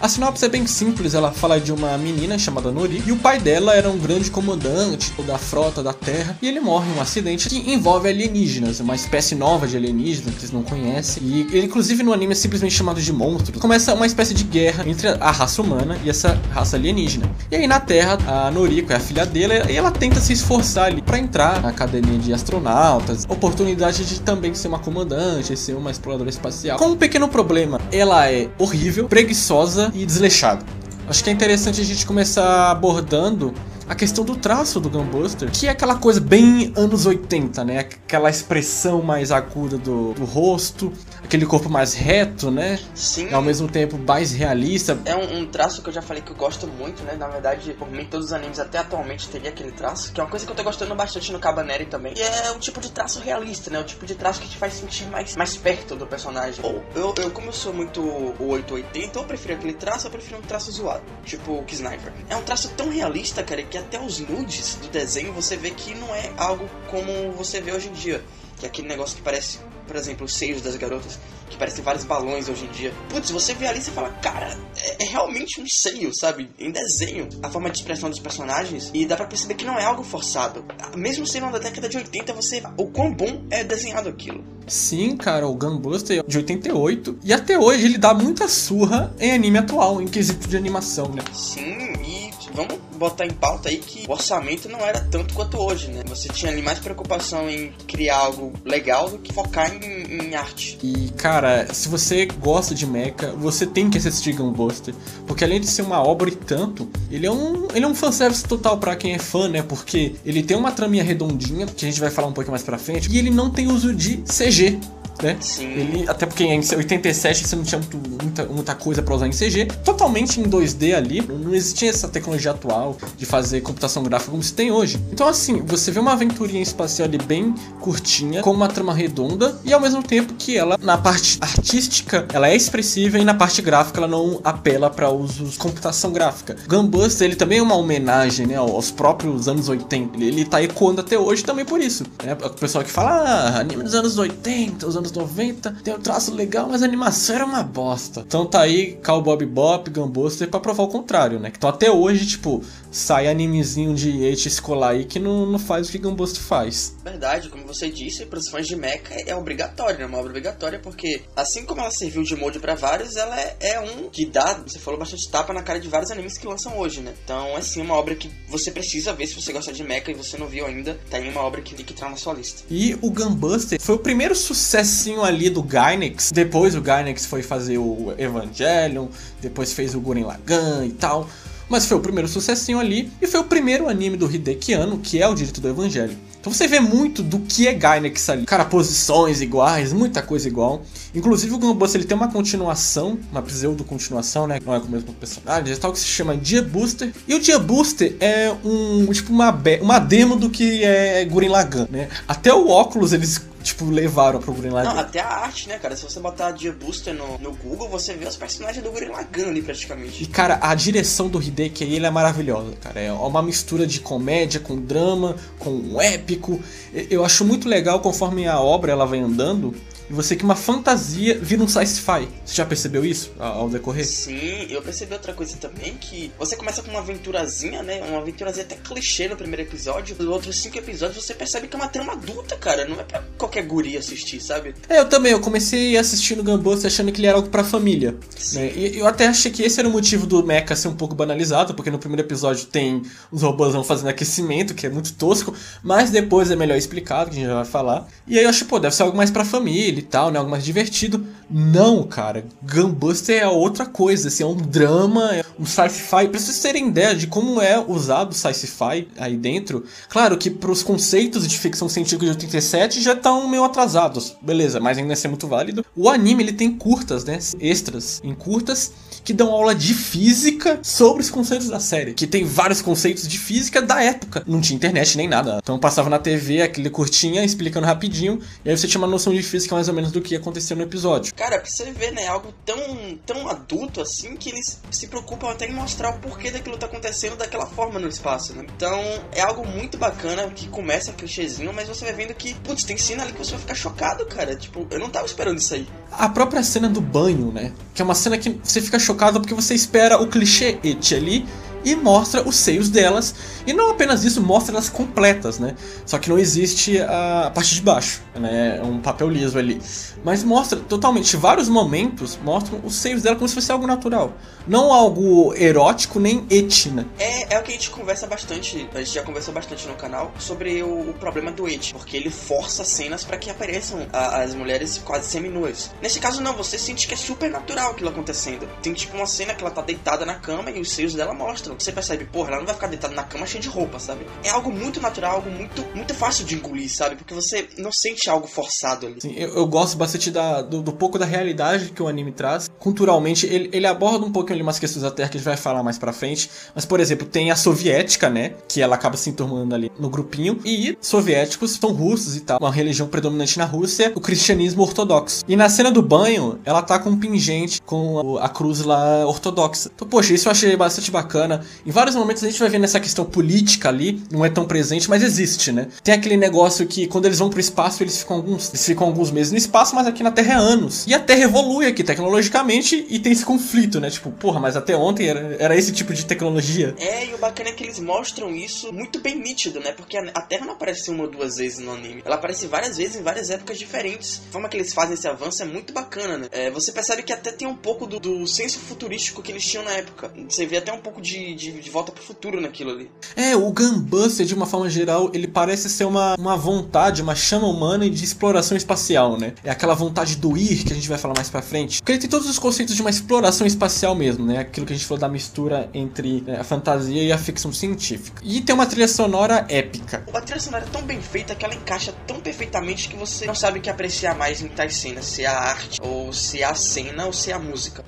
A 0.06 0.08
sinopse 0.08 0.46
é 0.46 0.48
bem 0.48 0.68
simples, 0.68 1.16
ela 1.16 1.32
fala 1.32 1.60
de 1.60 1.74
uma 1.74 1.98
menina 1.98 2.38
chamada 2.38 2.72
Nori 2.72 3.02
e 3.08 3.12
o 3.12 3.18
pai 3.18 3.40
dela 3.40 3.74
era 3.74 3.90
um 3.90 3.98
grande 3.98 4.30
comandante 4.30 5.12
da 5.26 5.40
frota 5.40 5.82
da 5.82 5.94
Terra 5.94 6.38
e 6.44 6.48
ele 6.48 6.60
morre 6.60 6.88
em 6.92 6.96
um 6.96 7.02
acidente 7.02 7.50
que 7.50 7.74
envolve 7.74 8.08
alienígenas, 8.08 8.80
uma 8.80 8.94
espécie 8.94 9.34
nova 9.34 9.68
de 9.68 9.76
alienígena 9.76 10.30
que 10.30 10.42
eles 10.42 10.52
não 10.52 10.62
conhecem 10.62 11.24
e 11.24 11.42
ele, 11.52 11.66
inclusive 11.66 12.04
no 12.04 12.14
anime 12.14 12.34
é 12.34 12.36
simplesmente 12.36 12.76
chamado 12.76 13.02
de 13.02 13.12
monstro. 13.12 13.60
Começa 13.60 13.96
uma 13.96 14.06
espécie 14.06 14.36
de 14.36 14.44
guerra 14.44 14.88
entre 14.88 15.08
a 15.08 15.32
raça 15.32 15.60
humana 15.60 15.98
e 16.06 16.10
essa 16.12 16.40
raça 16.52 16.76
alienígena. 16.76 17.28
E 17.50 17.56
aí 17.56 17.66
na 17.66 17.80
Terra, 17.80 18.20
a 18.28 18.52
Noriko 18.52 18.94
é 18.94 18.98
a 18.98 19.00
filha 19.00 19.26
dele 19.26 19.56
e 19.68 19.76
ela 19.76 19.90
tenta 19.90 20.20
se 20.20 20.34
esforçar 20.34 20.86
ali 20.86 21.02
para 21.02 21.18
entrar 21.18 21.64
na 21.64 21.70
academia 21.70 22.20
de 22.20 22.32
astronautas, 22.32 23.26
oportunidade 23.28 24.06
de 24.06 24.22
também 24.22 24.54
ser 24.54 24.68
uma 24.68 24.78
comandante, 24.78 25.58
ser 25.58 25.74
uma 25.74 25.90
exploradora 25.90 26.30
espacial. 26.30 26.78
Com 26.78 26.90
um 26.90 26.96
pequeno 26.96 27.28
problema, 27.28 27.82
ela 27.92 28.30
é 28.30 28.48
horrível, 28.60 29.08
preguiçosa 29.08 29.95
e 29.96 30.06
desleixado. 30.06 30.66
Acho 31.08 31.24
que 31.24 31.30
é 31.30 31.34
interessante 31.34 31.80
a 31.82 31.84
gente 31.84 32.06
começar 32.06 32.72
abordando 32.72 33.54
a 33.88 33.94
questão 33.94 34.26
do 34.26 34.36
traço 34.36 34.80
do 34.80 34.90
Gunbuster, 34.90 35.50
que 35.52 35.68
é 35.68 35.70
aquela 35.70 35.96
coisa 35.96 36.20
bem 36.20 36.74
anos 36.76 37.06
80, 37.06 37.64
né? 37.64 37.80
Aquela 37.80 38.30
expressão 38.30 39.02
mais 39.04 39.32
aguda 39.32 39.78
do, 39.78 40.14
do 40.14 40.26
rosto, 40.26 40.92
aquele 41.26 41.46
corpo 41.46 41.70
mais 41.70 41.94
reto, 41.94 42.50
né? 42.50 42.80
Sim. 42.94 43.34
Ao 43.34 43.42
mesmo 43.42 43.68
tempo 43.68 43.98
mais 43.98 44.32
realista. 44.32 44.98
É 45.06 45.16
um, 45.16 45.40
um, 45.40 45.46
traço 45.46 45.82
que 45.82 45.90
eu 45.90 45.94
já 45.94 46.02
falei 46.02 46.22
que 46.22 46.32
eu 46.32 46.36
gosto 46.36 46.68
muito, 46.68 47.04
né? 47.04 47.16
Na 47.18 47.28
verdade, 47.28 47.74
por 47.74 47.90
mim, 47.90 48.06
todos 48.06 48.28
os 48.28 48.34
animes 48.34 48.60
até 48.60 48.78
atualmente 48.78 49.28
teria 49.28 49.50
aquele 49.50 49.72
traço, 49.72 50.14
que 50.14 50.20
é 50.20 50.24
uma 50.24 50.30
coisa 50.30 50.46
que 50.46 50.52
eu 50.52 50.56
tô 50.56 50.64
gostando 50.64 50.96
bastante 50.96 51.32
no 51.32 51.40
Cabaneri 51.40 51.86
também. 51.86 52.14
E 52.16 52.22
é 52.22 52.52
um 52.52 52.60
tipo 52.60 52.80
de 52.80 52.92
traço 52.92 53.20
realista, 53.20 53.70
né? 53.70 53.80
O 53.80 53.84
tipo 53.84 54.06
de 54.06 54.16
traço 54.16 54.40
que 54.42 54.48
te 54.48 54.58
faz 54.58 54.74
sentir 54.74 55.06
mais, 55.08 55.36
mais 55.36 55.58
perto 55.58 55.96
do 55.96 56.08
personagem. 56.08 56.64
Ou 56.64 56.84
eu, 56.96 57.14
eu, 57.18 57.32
como 57.32 57.48
eu 57.48 57.54
sou 57.54 57.74
muito 57.74 58.02
o 58.02 58.48
880, 58.50 59.20
eu 59.20 59.24
prefiro 59.26 59.56
aquele 59.56 59.74
traço, 59.74 60.08
eu 60.08 60.12
prefiro 60.12 60.40
um 60.40 60.42
traço 60.42 60.72
zoado. 60.72 61.04
Tipo 61.24 61.54
o 61.54 61.66
Sniper. 61.68 62.14
É 62.30 62.36
um 62.36 62.44
traço 62.44 62.70
tão 62.78 62.90
realista, 62.90 63.44
cara, 63.44 63.64
que 63.64 63.78
até 63.78 64.00
os 64.00 64.20
nudes 64.20 64.76
do 64.76 64.88
desenho 64.90 65.34
você 65.34 65.58
vê 65.58 65.72
que 65.72 65.94
não 65.96 66.14
é 66.16 66.32
algo 66.38 66.70
como 66.90 67.32
você 67.32 67.60
vê 67.60 67.72
hoje 67.72 67.90
em 67.90 67.94
dia. 67.94 68.24
Que 68.58 68.66
é 68.66 68.70
aquele 68.70 68.88
negócio 68.88 69.18
que 69.18 69.22
parece, 69.22 69.60
por 69.86 69.96
exemplo, 69.96 70.26
os 70.26 70.34
seios 70.34 70.62
das 70.62 70.76
garotas, 70.76 71.20
que 71.50 71.58
parecem 71.58 71.84
vários 71.84 72.04
balões 72.04 72.50
hoje 72.50 72.66
em 72.66 72.72
dia. 72.72 72.94
Putz, 73.10 73.32
você 73.32 73.54
vê 73.54 73.68
ali 73.68 73.80
e 73.80 73.84
fala, 73.84 74.10
cara, 74.22 74.58
é, 74.78 75.04
é, 75.04 75.06
realmente 75.08 75.62
um 75.62 75.66
seio, 75.68 76.12
sabe? 76.14 76.50
Em 76.60 76.72
desenho. 76.72 77.30
A 77.44 77.50
forma 77.50 77.70
de 77.70 77.78
expressão 77.78 78.10
dos 78.10 78.20
personagens. 78.20 78.92
E 78.94 79.06
dá 79.06 79.16
pra 79.16 79.28
perceber 79.28 79.54
que 79.54 79.66
não 79.66 79.78
é 79.78 79.84
algo 79.84 80.04
forçado. 80.04 80.66
Mesmo 80.96 81.26
sendo 81.26 81.52
da 81.52 81.60
década 81.60 81.88
de 81.88 81.98
80, 81.98 82.34
você. 82.34 82.64
O 82.78 82.88
quão 82.88 83.14
bom 83.14 83.44
é 83.50 83.64
desenhado 83.64 84.10
aquilo. 84.10 84.44
Sim, 84.68 85.16
cara, 85.16 85.48
o 85.48 85.56
Gunbuster 85.56 86.20
é 86.20 86.24
de 86.24 86.38
88. 86.38 87.20
E 87.24 87.32
até 87.32 87.58
hoje 87.58 87.86
ele 87.86 87.98
dá 87.98 88.14
muita 88.14 88.48
surra 88.48 89.14
em 89.20 89.32
anime 89.32 89.60
atual, 89.60 90.02
em 90.02 90.08
quesito 90.08 90.48
de 90.48 90.58
animação, 90.58 91.10
né? 91.10 91.24
Sim, 91.32 91.94
e 92.04 92.32
vamos 92.54 92.80
botar 92.96 93.26
em 93.26 93.32
pauta 93.32 93.70
aí 93.70 93.78
que 93.78 94.08
o 94.08 94.12
orçamento 94.12 94.70
não 94.70 94.80
era 94.80 95.00
tanto 95.00 95.34
quanto 95.34 95.58
hoje, 95.58 95.90
né? 95.90 96.04
Você 96.08 96.30
tinha 96.30 96.52
ali 96.52 96.62
mais 96.62 96.80
preocupação 96.80 97.50
em 97.50 97.72
criar 97.88 98.18
algo 98.18 98.54
legal 98.64 99.10
do 99.10 99.18
que 99.18 99.34
focar 99.34 99.74
em, 99.74 100.28
em 100.28 100.36
arte. 100.36 100.78
E, 100.84 101.12
cara, 101.18 101.74
se 101.74 101.88
você 101.88 102.26
gosta 102.26 102.74
de 102.74 102.86
mecha, 102.86 103.32
você 103.38 103.66
tem 103.66 103.90
que 103.90 103.98
assistir 103.98 104.34
Gunbuster. 104.34 104.94
Porque 105.28 105.44
além 105.44 105.60
de 105.60 105.68
ser 105.68 105.82
uma 105.82 106.02
obra 106.02 106.30
e 106.30 106.36
tanto, 106.36 106.90
ele 107.12 107.26
é 107.26 107.32
um, 107.32 107.68
ele 107.74 107.86
é 107.86 107.88
um 107.88 107.96
fanservice 107.96 108.44
total 108.44 108.78
para 108.78 108.96
quem 108.96 109.14
é 109.14 109.20
fã, 109.20 109.48
né? 109.48 109.62
Porque 109.62 110.16
ele 110.26 110.42
tem 110.44 110.58
uma 110.58 110.72
traminha 110.72 111.04
redondinha, 111.04 111.66
que 111.66 111.86
a 111.86 111.90
gente 111.90 112.00
vai 112.00 112.10
falar 112.10 112.28
um 112.28 112.34
pouco 112.34 112.50
mais 112.50 112.64
pra 112.64 112.78
frente, 112.78 113.12
e 113.12 113.18
ele 113.18 113.30
não 113.30 113.50
tem 113.50 113.68
uso 113.68 113.94
de 113.94 114.18
CG 114.18 114.80
né? 115.22 115.38
Sim. 115.40 115.66
Ele, 115.66 116.10
até 116.10 116.26
porque 116.26 116.44
em 116.44 116.60
87 116.60 117.48
você 117.48 117.56
não 117.56 117.64
tinha 117.64 117.80
muito, 117.80 117.98
muita, 117.98 118.46
muita 118.46 118.76
coisa 118.76 119.02
para 119.02 119.16
usar 119.16 119.28
em 119.28 119.32
CG, 119.32 119.66
totalmente 119.84 120.40
em 120.40 120.44
2D 120.44 120.96
ali, 120.96 121.22
não 121.22 121.54
existia 121.54 121.90
essa 121.90 122.08
tecnologia 122.08 122.52
atual 122.52 122.85
de 123.18 123.26
fazer 123.26 123.62
computação 123.62 124.04
gráfica 124.04 124.32
como 124.32 124.44
se 124.44 124.54
tem 124.54 124.72
hoje. 124.72 125.00
Então 125.12 125.28
assim, 125.28 125.62
você 125.62 125.92
vê 125.92 126.00
uma 126.00 126.14
aventurinha 126.14 126.62
espacial 126.62 127.08
ali 127.08 127.18
bem 127.18 127.54
curtinha, 127.80 128.42
com 128.42 128.52
uma 128.52 128.68
trama 128.68 128.94
redonda 128.94 129.60
e 129.64 129.74
ao 129.74 129.80
mesmo 129.80 130.04
tempo 130.04 130.34
que 130.34 130.58
ela 130.58 130.78
na 130.82 130.98
parte 130.98 131.38
artística, 131.42 132.28
ela 132.34 132.50
é 132.50 132.56
expressiva 132.56 133.18
e 133.18 133.26
na 133.26 133.34
parte 133.34 133.62
gráfica 133.62 134.00
ela 134.00 134.08
não 134.08 134.40
apela 134.44 134.90
para 134.90 135.10
usos 135.10 135.52
de 135.52 135.58
computação 135.58 136.12
gráfica. 136.12 136.56
Gunbuster, 136.68 137.28
ele 137.28 137.36
também 137.36 137.60
é 137.60 137.62
uma 137.62 137.76
homenagem, 137.76 138.46
né, 138.46 138.56
aos 138.56 138.92
próprios 138.92 139.48
anos 139.48 139.70
80. 139.70 140.18
Ele, 140.18 140.28
ele 140.28 140.46
tá 140.46 140.62
ecoando 140.62 141.02
até 141.02 141.18
hoje 141.18 141.44
também 141.44 141.66
por 141.66 141.80
isso, 141.80 142.04
né? 142.24 142.34
O 142.34 142.50
pessoal 142.50 142.84
que 142.84 142.92
fala, 142.92 143.22
ah, 143.22 143.60
anime 143.60 143.84
dos 143.84 143.96
anos 143.96 144.18
80, 144.18 144.88
os 144.88 144.96
anos 144.96 145.12
90, 145.12 145.76
tem 145.84 145.94
um 145.94 146.00
traço 146.00 146.34
legal, 146.34 146.68
mas 146.70 146.82
a 146.82 146.86
animação 146.86 147.36
era 147.36 147.46
uma 147.46 147.64
bosta. 147.64 148.24
Então 148.26 148.46
tá 148.46 148.62
aí 148.62 148.98
Cowboy 149.04 149.46
Bop, 149.46 149.90
Gunbuster 149.90 150.50
pra 150.50 150.60
provar 150.60 150.84
o 150.84 150.88
contrário, 150.88 151.40
né? 151.40 151.52
Então 151.56 151.70
até 151.70 151.92
hoje, 151.92 152.26
tipo, 152.26 152.64
sai 152.96 153.28
animezinho 153.28 153.94
de 153.94 154.24
eixo 154.24 154.48
escolar 154.48 154.92
aí 154.92 155.04
que 155.04 155.20
não, 155.20 155.46
não 155.46 155.60
faz 155.60 155.90
o 155.90 155.92
que 155.92 155.98
Gunbuster 155.98 156.42
faz. 156.42 156.96
Verdade, 157.04 157.50
como 157.50 157.68
você 157.68 157.90
disse, 157.90 158.26
para 158.26 158.40
os 158.40 158.48
fãs 158.48 158.66
de 158.66 158.76
Mecha 158.76 159.14
é 159.28 159.36
obrigatório, 159.36 160.02
é 160.02 160.06
uma 160.06 160.18
obra 160.18 160.30
obrigatória, 160.30 160.80
porque 160.80 161.22
assim 161.36 161.66
como 161.66 161.82
ela 161.82 161.92
serviu 161.92 162.24
de 162.24 162.38
molde 162.38 162.58
para 162.58 162.74
vários, 162.74 163.18
ela 163.18 163.38
é, 163.38 163.58
é, 163.60 163.80
um 163.82 164.10
que 164.10 164.26
dá, 164.26 164.64
você 164.66 164.80
falou 164.80 164.98
bastante 164.98 165.30
tapa 165.30 165.52
na 165.54 165.62
cara 165.62 165.78
de 165.78 165.90
vários 165.90 166.10
animes 166.10 166.38
que 166.38 166.48
lançam 166.48 166.78
hoje, 166.78 167.02
né? 167.02 167.14
Então 167.22 167.58
é 167.58 167.62
sim 167.62 167.82
uma 167.82 167.96
obra 167.96 168.16
que 168.16 168.32
você 168.48 168.72
precisa 168.72 169.12
ver 169.12 169.28
se 169.28 169.36
você 169.36 169.52
gosta 169.52 169.74
de 169.74 169.84
Mecha 169.84 170.12
e 170.12 170.14
você 170.14 170.38
não 170.38 170.48
viu 170.48 170.66
ainda, 170.66 170.98
tá 171.10 171.18
aí 171.18 171.30
uma 171.30 171.42
obra 171.42 171.62
que 171.62 171.76
tem 171.76 171.86
que 171.86 171.92
entrar 171.92 172.10
na 172.10 172.16
sua 172.16 172.34
lista. 172.34 172.64
E 172.70 172.98
o 173.02 173.12
Gunbuster 173.12 173.78
foi 173.82 173.96
o 173.96 174.00
primeiro 174.00 174.36
sucessinho 174.36 175.22
ali 175.22 175.50
do 175.50 175.62
Gainax, 175.62 176.32
depois 176.32 176.76
o 176.76 176.82
Gainax 176.82 177.26
foi 177.26 177.44
fazer 177.44 177.78
o 177.78 178.16
Evangelion, 178.18 179.10
depois 179.42 179.74
fez 179.74 179.94
o 179.94 180.00
Gurren 180.00 180.24
Lagann 180.24 180.86
e 180.86 180.94
tal. 180.94 181.30
Mas 181.70 181.86
foi 181.86 181.98
o 181.98 182.00
primeiro 182.00 182.28
sucessinho 182.28 182.80
ali 182.80 183.12
e 183.22 183.28
foi 183.28 183.40
o 183.40 183.44
primeiro 183.44 183.90
anime 183.90 184.18
do 184.18 184.34
Hideki 184.34 184.74
Anno, 184.74 185.00
que 185.00 185.22
é 185.22 185.28
o 185.28 185.34
direito 185.34 185.60
do 185.60 185.70
Evangelho. 185.70 186.16
Então 186.40 186.54
você 186.54 186.68
vê 186.68 186.80
muito 186.80 187.24
do 187.24 187.40
que 187.40 187.68
é 187.68 187.74
Gainax 187.74 188.30
ali. 188.30 188.46
Cara, 188.46 188.64
posições 188.64 189.42
iguais, 189.42 189.92
muita 189.92 190.22
coisa 190.22 190.48
igual. 190.48 190.84
Inclusive 191.16 191.56
o 191.56 191.58
Gunbuster 191.58 192.00
ele 192.00 192.08
tem 192.08 192.16
uma 192.16 192.32
continuação, 192.32 193.18
uma 193.32 193.42
pseudo 193.42 193.84
continuação, 193.84 194.46
né? 194.46 194.60
Não 194.64 194.76
é 194.76 194.80
com 194.80 194.86
o 194.86 194.92
mesmo 194.92 195.12
personagem, 195.14 195.74
é 195.74 195.76
tal 195.76 195.92
que 195.92 195.98
se 195.98 196.06
chama 196.06 196.38
Dia 196.38 196.62
Booster. 196.62 197.12
E 197.28 197.34
o 197.34 197.40
Dia 197.40 197.58
Booster 197.58 198.16
é 198.20 198.54
um 198.64 199.12
tipo 199.12 199.34
uma, 199.34 199.50
uma 199.82 199.98
demo 199.98 200.36
do 200.36 200.48
que 200.48 200.84
é 200.84 201.26
Gurren 201.26 201.50
Lagann, 201.50 201.88
né? 201.90 202.10
Até 202.28 202.54
o 202.54 202.68
óculos 202.68 203.12
eles 203.12 203.42
tipo, 203.66 203.90
levaram 203.90 204.40
pro 204.40 204.54
Gurren 204.54 204.72
Lagann. 204.72 204.94
Não, 204.94 205.00
até 205.00 205.20
a 205.20 205.28
arte, 205.28 205.68
né, 205.68 205.78
cara? 205.80 205.96
Se 205.96 206.04
você 206.04 206.20
botar 206.20 206.52
Dia 206.52 206.72
Booster 206.72 207.14
no, 207.14 207.38
no 207.40 207.52
Google, 207.54 207.90
você 207.90 208.14
vê 208.14 208.26
os 208.26 208.38
personagens 208.38 208.84
do 208.84 208.92
Gurren 208.92 209.10
Lagann 209.10 209.50
ali, 209.50 209.62
praticamente. 209.62 210.24
E, 210.24 210.28
cara, 210.28 210.60
a 210.62 210.74
direção 210.76 211.28
do 211.28 211.42
Hideki 211.42 211.84
aí, 211.84 211.96
ele 211.96 212.06
é 212.06 212.12
maravilhosa, 212.12 212.74
cara. 212.80 213.00
É 213.00 213.12
uma 213.12 213.42
mistura 213.42 213.88
de 213.88 214.00
comédia 214.00 214.60
com 214.60 214.78
drama, 214.78 215.36
com 215.58 215.72
um 215.72 216.00
épico. 216.00 216.62
Eu 216.94 217.26
acho 217.26 217.44
muito 217.44 217.68
legal, 217.68 218.00
conforme 218.00 218.48
a 218.48 218.60
obra 218.60 218.92
ela 218.92 219.06
vai 219.06 219.20
andando, 219.20 219.74
e 220.10 220.14
você 220.14 220.36
que 220.36 220.44
uma 220.44 220.56
fantasia 220.56 221.38
vira 221.42 221.64
um 221.64 221.68
sci-fi. 221.68 222.28
Você 222.46 222.56
já 222.56 222.66
percebeu 222.66 223.04
isso 223.04 223.32
ao 223.40 223.70
decorrer? 223.70 224.06
Sim, 224.06 224.68
eu 224.70 224.82
percebi 224.82 225.14
outra 225.14 225.34
coisa 225.34 225.58
também, 225.58 225.96
que 225.96 226.32
você 226.38 226.56
começa 226.56 226.82
com 226.82 226.92
uma 226.92 227.00
aventurazinha, 227.00 227.82
né? 227.82 228.02
Uma 228.04 228.20
aventurazinha 228.20 228.66
até 228.66 228.76
clichê 228.76 229.28
no 229.28 229.36
primeiro 229.36 229.64
episódio. 229.64 230.16
Nos 230.18 230.28
outros 230.28 230.58
cinco 230.58 230.78
episódios 230.78 231.24
você 231.24 231.34
percebe 231.34 231.68
que 231.68 231.76
é 231.76 231.80
uma 231.80 231.88
trama 231.88 232.14
adulta, 232.14 232.56
cara. 232.56 232.88
Não 232.88 233.00
é 233.00 233.04
pra 233.04 233.24
qualquer 233.38 233.64
guri 233.64 233.98
assistir, 233.98 234.42
sabe? 234.42 234.76
É, 234.88 235.00
eu 235.00 235.10
também. 235.10 235.32
Eu 235.32 235.40
comecei 235.40 235.98
assistindo 235.98 236.44
Gunbuster 236.44 236.88
achando 236.88 237.12
que 237.12 237.20
ele 237.20 237.28
era 237.28 237.38
algo 237.38 237.50
pra 237.50 237.64
família. 237.64 238.16
Né? 238.54 238.72
E 238.76 239.00
eu 239.00 239.08
até 239.08 239.28
achei 239.28 239.52
que 239.52 239.64
esse 239.64 239.80
era 239.80 239.90
o 239.90 239.92
motivo 239.92 240.26
do 240.26 240.44
Mecha 240.46 240.76
ser 240.76 240.88
um 240.88 240.96
pouco 240.96 241.16
banalizado, 241.16 241.74
porque 241.74 241.90
no 241.90 241.98
primeiro 241.98 242.22
episódio 242.22 242.66
tem 242.68 243.02
os 243.32 243.42
robôs 243.42 243.76
fazendo 243.86 244.10
aquecimento, 244.10 244.74
que 244.74 244.86
é 244.86 244.90
muito 244.90 245.14
tosco, 245.14 245.54
mas 245.84 246.10
depois 246.10 246.52
é 246.52 246.56
melhor 246.56 246.78
explicado, 246.78 247.30
que 247.30 247.38
a 247.38 247.40
gente 247.40 247.48
já 247.48 247.56
vai 247.56 247.66
falar. 247.66 248.08
E 248.28 248.38
aí 248.38 248.44
eu 248.44 248.50
achei, 248.50 248.68
pô, 248.68 248.80
deve 248.80 248.96
ser 248.96 249.04
algo 249.04 249.18
mais 249.18 249.32
pra 249.32 249.44
família 249.44 249.95
e 250.00 250.04
tal, 250.04 250.32
né? 250.32 250.40
Algo 250.40 250.52
mais 250.52 250.64
divertido. 250.64 251.26
Não, 251.50 252.04
cara. 252.04 252.46
Gunbuster 252.62 253.42
é 253.42 253.48
outra 253.48 253.86
coisa, 253.86 254.28
assim, 254.28 254.44
é 254.44 254.46
um 254.46 254.56
drama, 254.56 255.36
é 255.36 255.44
um 255.60 255.66
sci-fi. 255.66 256.28
Pra 256.28 256.40
vocês 256.40 256.60
terem 256.60 256.88
ideia 256.88 257.16
de 257.16 257.28
como 257.28 257.62
é 257.62 257.80
usado 257.80 258.32
o 258.32 258.36
sci-fi 258.36 259.08
aí 259.18 259.38
dentro, 259.38 259.84
claro 260.10 260.38
que 260.38 260.50
pros 260.50 260.82
conceitos 260.82 261.48
de 261.48 261.58
ficção 261.58 261.88
científica 261.88 262.26
de 262.26 262.32
87 262.32 263.02
já 263.02 263.14
estão 263.14 263.48
meio 263.48 263.64
atrasados, 263.64 264.36
beleza, 264.42 264.80
mas 264.80 264.98
ainda 264.98 265.14
assim 265.14 265.28
é 265.28 265.30
muito 265.30 265.48
válido. 265.48 265.86
O 265.96 266.10
anime, 266.10 266.44
ele 266.44 266.54
tem 266.54 266.72
curtas, 266.72 267.24
né? 267.24 267.40
Extras 267.60 268.22
em 268.24 268.34
curtas 268.34 268.92
que 269.26 269.34
dão 269.34 269.50
aula 269.50 269.74
de 269.74 269.96
física 269.96 270.80
sobre 270.84 271.24
os 271.24 271.32
conceitos 271.32 271.68
da 271.68 271.80
série. 271.80 272.14
Que 272.14 272.28
tem 272.28 272.46
vários 272.46 272.80
conceitos 272.80 273.28
de 273.28 273.40
física 273.40 273.82
da 273.82 274.02
época. 274.02 274.44
Não 274.46 274.62
tinha 274.62 274.76
internet 274.78 275.18
nem 275.18 275.28
nada. 275.28 275.58
Então 275.62 275.80
passava 275.80 276.12
na 276.12 276.20
TV 276.20 276.62
aquele 276.62 276.92
curtinha, 276.92 277.44
explicando 277.44 277.88
rapidinho, 277.88 278.40
e 278.64 278.70
aí 278.70 278.78
você 278.78 278.88
tinha 278.88 279.02
uma 279.02 279.08
noção 279.08 279.34
de 279.34 279.42
física 279.42 279.74
mais 279.74 279.90
ou 279.90 279.96
menos 279.96 280.12
do 280.12 280.22
que 280.22 280.36
ia 280.36 280.40
acontecer 280.40 280.76
no 280.76 280.84
episódio. 280.84 281.34
Cara, 281.34 281.60
pra 281.60 281.68
você 281.70 281.92
ver, 281.92 282.12
né? 282.12 282.28
Algo 282.28 282.54
tão, 282.64 283.18
tão 283.26 283.50
adulto 283.50 284.00
assim 284.00 284.36
que 284.36 284.52
eles 284.52 284.80
se 284.92 285.08
preocupam 285.08 285.50
até 285.50 285.66
em 285.66 285.74
mostrar 285.74 286.12
o 286.12 286.20
porquê 286.20 286.52
daquilo 286.52 286.78
tá 286.78 286.86
acontecendo 286.86 287.36
daquela 287.36 287.66
forma 287.66 288.00
no 288.00 288.08
espaço, 288.08 288.54
né? 288.54 288.64
Então 288.76 289.02
é 289.32 289.42
algo 289.42 289.66
muito 289.66 289.98
bacana 289.98 290.48
que 290.50 290.68
começa 290.68 291.12
clichêzinho, 291.14 291.74
mas 291.74 291.88
você 291.88 292.06
vai 292.06 292.14
vendo 292.14 292.36
que, 292.36 292.54
putz, 292.54 292.84
tem 292.84 292.96
cena 292.96 293.24
ali 293.24 293.34
que 293.34 293.40
você 293.40 293.52
vai 293.52 293.62
ficar 293.62 293.76
chocado, 293.76 294.24
cara. 294.28 294.56
Tipo, 294.56 294.86
eu 294.92 295.00
não 295.00 295.10
tava 295.10 295.26
esperando 295.26 295.58
isso 295.58 295.74
aí. 295.74 295.88
A 296.12 296.30
própria 296.30 296.62
cena 296.62 296.88
do 296.88 297.02
banho, 297.02 297.52
né? 297.52 297.74
Que 297.94 298.04
é 298.04 298.06
uma 298.06 298.14
cena 298.14 298.38
que 298.38 298.60
você 298.64 298.80
fica 298.80 299.00
chocado 299.00 299.15
porque 299.40 299.54
você 299.54 299.74
espera 299.74 300.22
o 300.22 300.28
clichê 300.28 300.78
et 300.84 301.16
ali 301.16 301.46
e 301.86 301.96
mostra 301.96 302.42
os 302.48 302.56
seios 302.56 302.90
delas. 302.90 303.34
E 303.66 303.72
não 303.72 303.92
apenas 303.92 304.24
isso, 304.24 304.42
mostra 304.42 304.74
elas 304.74 304.90
completas, 304.90 305.60
né? 305.60 305.76
Só 306.06 306.18
que 306.18 306.30
não 306.30 306.38
existe 306.38 307.00
a 307.00 307.52
parte 307.54 307.76
de 307.76 307.82
baixo, 307.82 308.22
né? 308.36 308.80
É 308.82 308.84
um 308.84 309.00
papel 309.00 309.30
liso 309.30 309.58
ali. 309.58 309.82
Mas 310.24 310.44
mostra 310.44 310.80
totalmente, 310.80 311.38
vários 311.38 311.70
momentos 311.70 312.38
mostram 312.44 312.82
os 312.84 312.96
seios 312.96 313.22
dela 313.22 313.36
como 313.36 313.48
se 313.48 313.54
fosse 313.54 313.72
algo 313.72 313.86
natural. 313.86 314.34
Não 314.68 314.92
algo 314.92 315.54
erótico 315.56 316.20
nem 316.20 316.46
etina. 316.50 317.08
É, 317.20 317.56
é 317.56 317.60
o 317.60 317.64
que 317.64 317.72
a 317.72 317.76
gente 317.76 317.92
conversa 317.92 318.26
bastante, 318.26 318.90
a 318.94 318.98
gente 319.00 319.14
já 319.14 319.22
conversou 319.22 319.54
bastante 319.54 319.88
no 319.88 319.94
canal 319.94 320.34
sobre 320.40 320.82
o, 320.82 321.12
o 321.12 321.14
problema 321.14 321.52
do 321.52 321.68
et, 321.68 321.94
porque 321.94 322.18
ele 322.18 322.32
força 322.32 322.84
cenas 322.84 323.24
para 323.24 323.38
que 323.38 323.50
apareçam 323.50 324.08
a, 324.12 324.42
as 324.42 324.56
mulheres 324.56 325.00
quase 325.06 325.28
seminuas. 325.28 325.92
Nesse 326.02 326.20
caso 326.20 326.42
não, 326.42 326.54
você 326.54 326.78
sente 326.78 327.08
que 327.08 327.14
é 327.14 327.18
super 327.18 327.50
natural 327.50 327.92
aquilo 327.92 328.10
acontecendo. 328.10 328.68
Tem 328.82 328.94
tipo 328.94 329.16
uma 329.16 329.28
cena 329.28 329.54
que 329.54 329.64
ela 329.64 329.72
tá 329.72 329.82
deitada 329.82 330.26
na 330.26 330.36
cama 330.36 330.72
e 330.72 330.82
os 330.82 330.92
seios 330.92 331.14
dela 331.14 331.34
mostram. 331.34 331.75
Você 331.78 331.92
percebe, 331.92 332.26
porra, 332.26 332.50
ela 332.50 332.58
não 332.60 332.66
vai 332.66 332.76
ficar 332.76 332.88
deitada 332.88 333.14
na 333.14 333.24
cama 333.24 333.46
cheia 333.46 333.62
de 333.62 333.70
roupa, 333.70 334.00
sabe? 334.00 334.26
É 334.44 334.50
algo 334.50 334.72
muito 334.72 335.02
natural, 335.02 335.36
algo 335.36 335.50
muito, 335.50 335.86
muito 335.96 336.14
fácil 336.14 336.46
de 336.46 336.56
engolir, 336.56 336.90
sabe? 336.90 337.16
Porque 337.16 337.34
você 337.34 337.68
não 337.78 337.92
sente 337.92 338.30
algo 338.30 338.48
forçado 338.48 339.08
ali. 339.08 339.22
Sim, 339.22 339.34
eu, 339.36 339.50
eu 339.56 339.68
gosto 339.68 339.98
bastante 339.98 340.32
da, 340.32 340.62
do, 340.62 340.82
do, 340.82 340.94
pouco 340.94 341.18
da 341.18 341.26
realidade 341.26 341.90
que 341.90 342.02
o 342.02 342.08
anime 342.08 342.32
traz. 342.32 342.70
Culturalmente, 342.80 343.46
ele, 343.46 343.70
ele 343.74 343.88
aborda 343.88 344.26
um 344.26 344.32
pouquinho 344.32 344.56
ali 344.56 344.64
umas 344.64 344.80
questões 344.80 345.04
da 345.04 345.12
Terra 345.12 345.30
que 345.30 345.38
a 345.38 345.40
gente 345.40 345.46
vai 345.46 345.58
falar 345.58 345.84
mais 345.84 345.98
pra 345.98 346.14
frente. 346.14 346.50
Mas, 346.74 346.86
por 346.86 347.00
exemplo, 347.00 347.28
tem 347.28 347.52
a 347.52 347.56
soviética, 347.56 348.30
né? 348.30 348.54
Que 348.68 348.82
ela 348.82 348.96
acaba 348.96 349.18
se 349.18 349.30
enturmando 349.30 349.76
ali 349.76 349.92
no 350.00 350.10
grupinho. 350.10 350.60
E 350.66 350.98
soviéticos 351.02 351.72
são 351.72 351.92
russos 351.92 352.36
e 352.36 352.42
tal. 352.42 352.60
Uma 352.60 352.72
religião 352.72 353.08
predominante 353.08 353.58
na 353.58 353.66
Rússia, 353.66 354.12
o 354.16 354.22
cristianismo 354.22 354.82
ortodoxo. 354.82 355.44
E 355.48 355.56
na 355.56 355.70
cena 355.70 355.92
do 355.92 356.02
banho, 356.02 356.60
ela 356.64 356.82
tá 356.82 357.00
com 357.00 357.10
um 357.10 357.20
pingente 357.20 357.82
com 357.82 358.38
a, 358.38 358.46
a 358.46 358.50
cruz 358.50 358.82
lá 358.82 359.26
ortodoxa. 359.26 359.92
Então, 359.94 360.08
poxa, 360.08 360.34
isso 360.34 360.48
eu 360.48 360.52
achei 360.52 360.76
bastante 360.76 361.12
bacana. 361.12 361.65
Em 361.86 361.92
vários 361.92 362.16
momentos 362.16 362.44
a 362.44 362.48
gente 362.50 362.60
vai 362.60 362.70
vendo 362.70 362.84
essa 362.84 363.00
questão 363.00 363.26
política 363.26 363.90
ali, 363.90 364.22
não 364.32 364.46
é 364.46 364.50
tão 364.50 364.66
presente, 364.66 365.10
mas 365.10 365.24
existe, 365.24 365.72
né? 365.72 365.88
Tem 366.04 366.14
aquele 366.14 366.38
negócio 366.38 366.86
que 366.88 367.08
quando 367.08 367.26
eles 367.26 367.40
vão 367.40 367.50
pro 367.50 367.60
espaço, 367.60 368.04
eles 368.04 368.18
ficam 368.18 368.38
alguns, 368.38 368.70
eles 368.70 368.86
ficam 368.86 369.08
alguns 369.08 369.32
meses 369.32 369.52
no 369.52 369.58
espaço, 369.58 369.96
mas 369.96 370.08
aqui 370.08 370.24
na 370.24 370.32
Terra 370.32 370.54
é 370.54 370.58
anos. 370.58 371.06
E 371.08 371.14
a 371.14 371.20
Terra 371.20 371.44
evolui 371.44 371.86
aqui 371.86 372.04
tecnologicamente 372.04 373.06
e 373.10 373.20
tem 373.20 373.32
esse 373.32 373.46
conflito, 373.46 374.00
né? 374.00 374.10
Tipo, 374.10 374.32
porra, 374.32 374.60
mas 374.60 374.76
até 374.76 374.96
ontem 374.96 375.28
era, 375.28 375.56
era 375.60 375.76
esse 375.76 375.92
tipo 375.92 376.14
de 376.14 376.26
tecnologia. 376.26 376.96
É, 377.00 377.26
e 377.26 377.34
o 377.34 377.38
bacana 377.38 377.70
é 377.70 377.74
que 377.74 377.84
eles 377.84 378.00
mostram 378.00 378.54
isso 378.54 378.94
muito 378.94 379.20
bem 379.20 379.36
nítido, 379.36 379.80
né? 379.80 379.92
Porque 379.92 380.18
a 380.18 380.42
Terra 380.42 380.66
não 380.66 380.74
aparece 380.74 381.10
uma 381.10 381.24
ou 381.24 381.30
duas 381.30 381.58
vezes 381.58 381.80
no 381.80 381.94
anime. 381.94 382.22
Ela 382.26 382.36
aparece 382.36 382.68
várias 382.68 382.98
vezes 382.98 383.16
em 383.16 383.24
várias 383.24 383.50
épocas 383.50 383.78
diferentes. 383.78 384.42
A 384.50 384.52
forma 384.52 384.70
que 384.70 384.78
eles 384.78 384.94
fazem 384.94 385.16
esse 385.16 385.28
avanço 385.28 385.62
é 385.62 385.66
muito 385.66 385.94
bacana, 385.94 386.38
né? 386.38 386.48
É, 386.52 386.72
você 386.72 386.92
percebe 386.92 387.24
que 387.24 387.34
até 387.34 387.52
tem 387.52 387.68
um 387.68 387.76
pouco 387.76 388.06
do, 388.06 388.20
do 388.20 388.46
senso 388.48 388.80
futurístico 388.80 389.42
que 389.42 389.52
eles 389.52 389.66
tinham 389.66 389.84
na 389.84 389.92
época. 389.92 390.32
Você 390.48 390.66
vê 390.66 390.78
até 390.78 390.92
um 390.92 391.00
pouco 391.00 391.22
de, 391.22 391.55
de, 391.56 391.72
de 391.72 391.90
volta 391.90 392.12
pro 392.12 392.24
futuro 392.24 392.60
naquilo 392.62 392.92
ali. 392.92 393.10
É, 393.36 393.56
o 393.56 393.72
Gunbuster, 393.72 394.46
de 394.46 394.54
uma 394.54 394.66
forma 394.66 394.90
geral, 394.90 395.30
ele 395.34 395.48
parece 395.48 395.90
ser 395.90 396.06
uma, 396.06 396.36
uma 396.38 396.56
vontade, 396.56 397.22
uma 397.22 397.36
chama 397.36 397.68
humana 397.68 398.10
de 398.10 398.24
exploração 398.24 398.78
espacial, 398.78 399.38
né? 399.38 399.54
É 399.64 399.70
aquela 399.70 399.94
vontade 399.94 400.36
do 400.36 400.58
ir 400.58 400.84
que 400.84 400.94
a 400.94 400.96
gente 400.96 401.10
vai 401.10 401.18
falar 401.18 401.34
mais 401.36 401.50
pra 401.50 401.62
frente. 401.62 402.02
Porque 402.02 402.12
ele 402.12 402.20
tem 402.20 402.30
todos 402.30 402.50
os 402.50 402.60
conceitos 402.60 402.96
de 402.96 403.02
uma 403.02 403.10
exploração 403.10 403.66
espacial 403.66 404.16
mesmo, 404.16 404.46
né? 404.46 404.60
Aquilo 404.60 404.86
que 404.86 404.94
a 404.94 404.96
gente 404.96 405.06
falou 405.08 405.20
da 405.20 405.30
mistura 405.30 405.90
entre 405.94 406.42
né, 406.42 406.60
a 406.60 406.64
fantasia 406.64 407.24
e 407.24 407.32
a 407.32 407.38
ficção 407.38 407.72
científica. 407.72 408.42
E 408.44 408.62
tem 408.62 408.74
uma 408.74 408.86
trilha 408.86 409.08
sonora 409.08 409.66
épica. 409.70 410.26
A 410.34 410.42
trilha 410.42 410.60
sonora 410.60 410.84
é 410.86 410.90
tão 410.90 411.02
bem 411.04 411.22
feita 411.22 411.56
que 411.56 411.66
ela 411.66 411.76
encaixa 411.76 412.14
tão 412.28 412.40
perfeitamente 412.40 413.10
que 413.10 413.16
você 413.16 413.46
não 413.46 413.56
sabe 413.56 413.80
o 413.80 413.82
que 413.82 413.90
apreciar 413.90 414.36
mais 414.36 414.62
em 414.62 414.68
tais 414.68 414.96
cenas. 414.96 415.26
Se 415.26 415.44
é 415.44 415.48
a 415.48 415.58
arte, 415.58 416.00
ou 416.02 416.32
se 416.34 416.62
é 416.62 416.66
a 416.66 416.76
cena, 416.76 417.26
ou 417.26 417.34
se 417.34 417.52
é 417.52 417.54
a 417.54 417.60
música. 417.60 418.04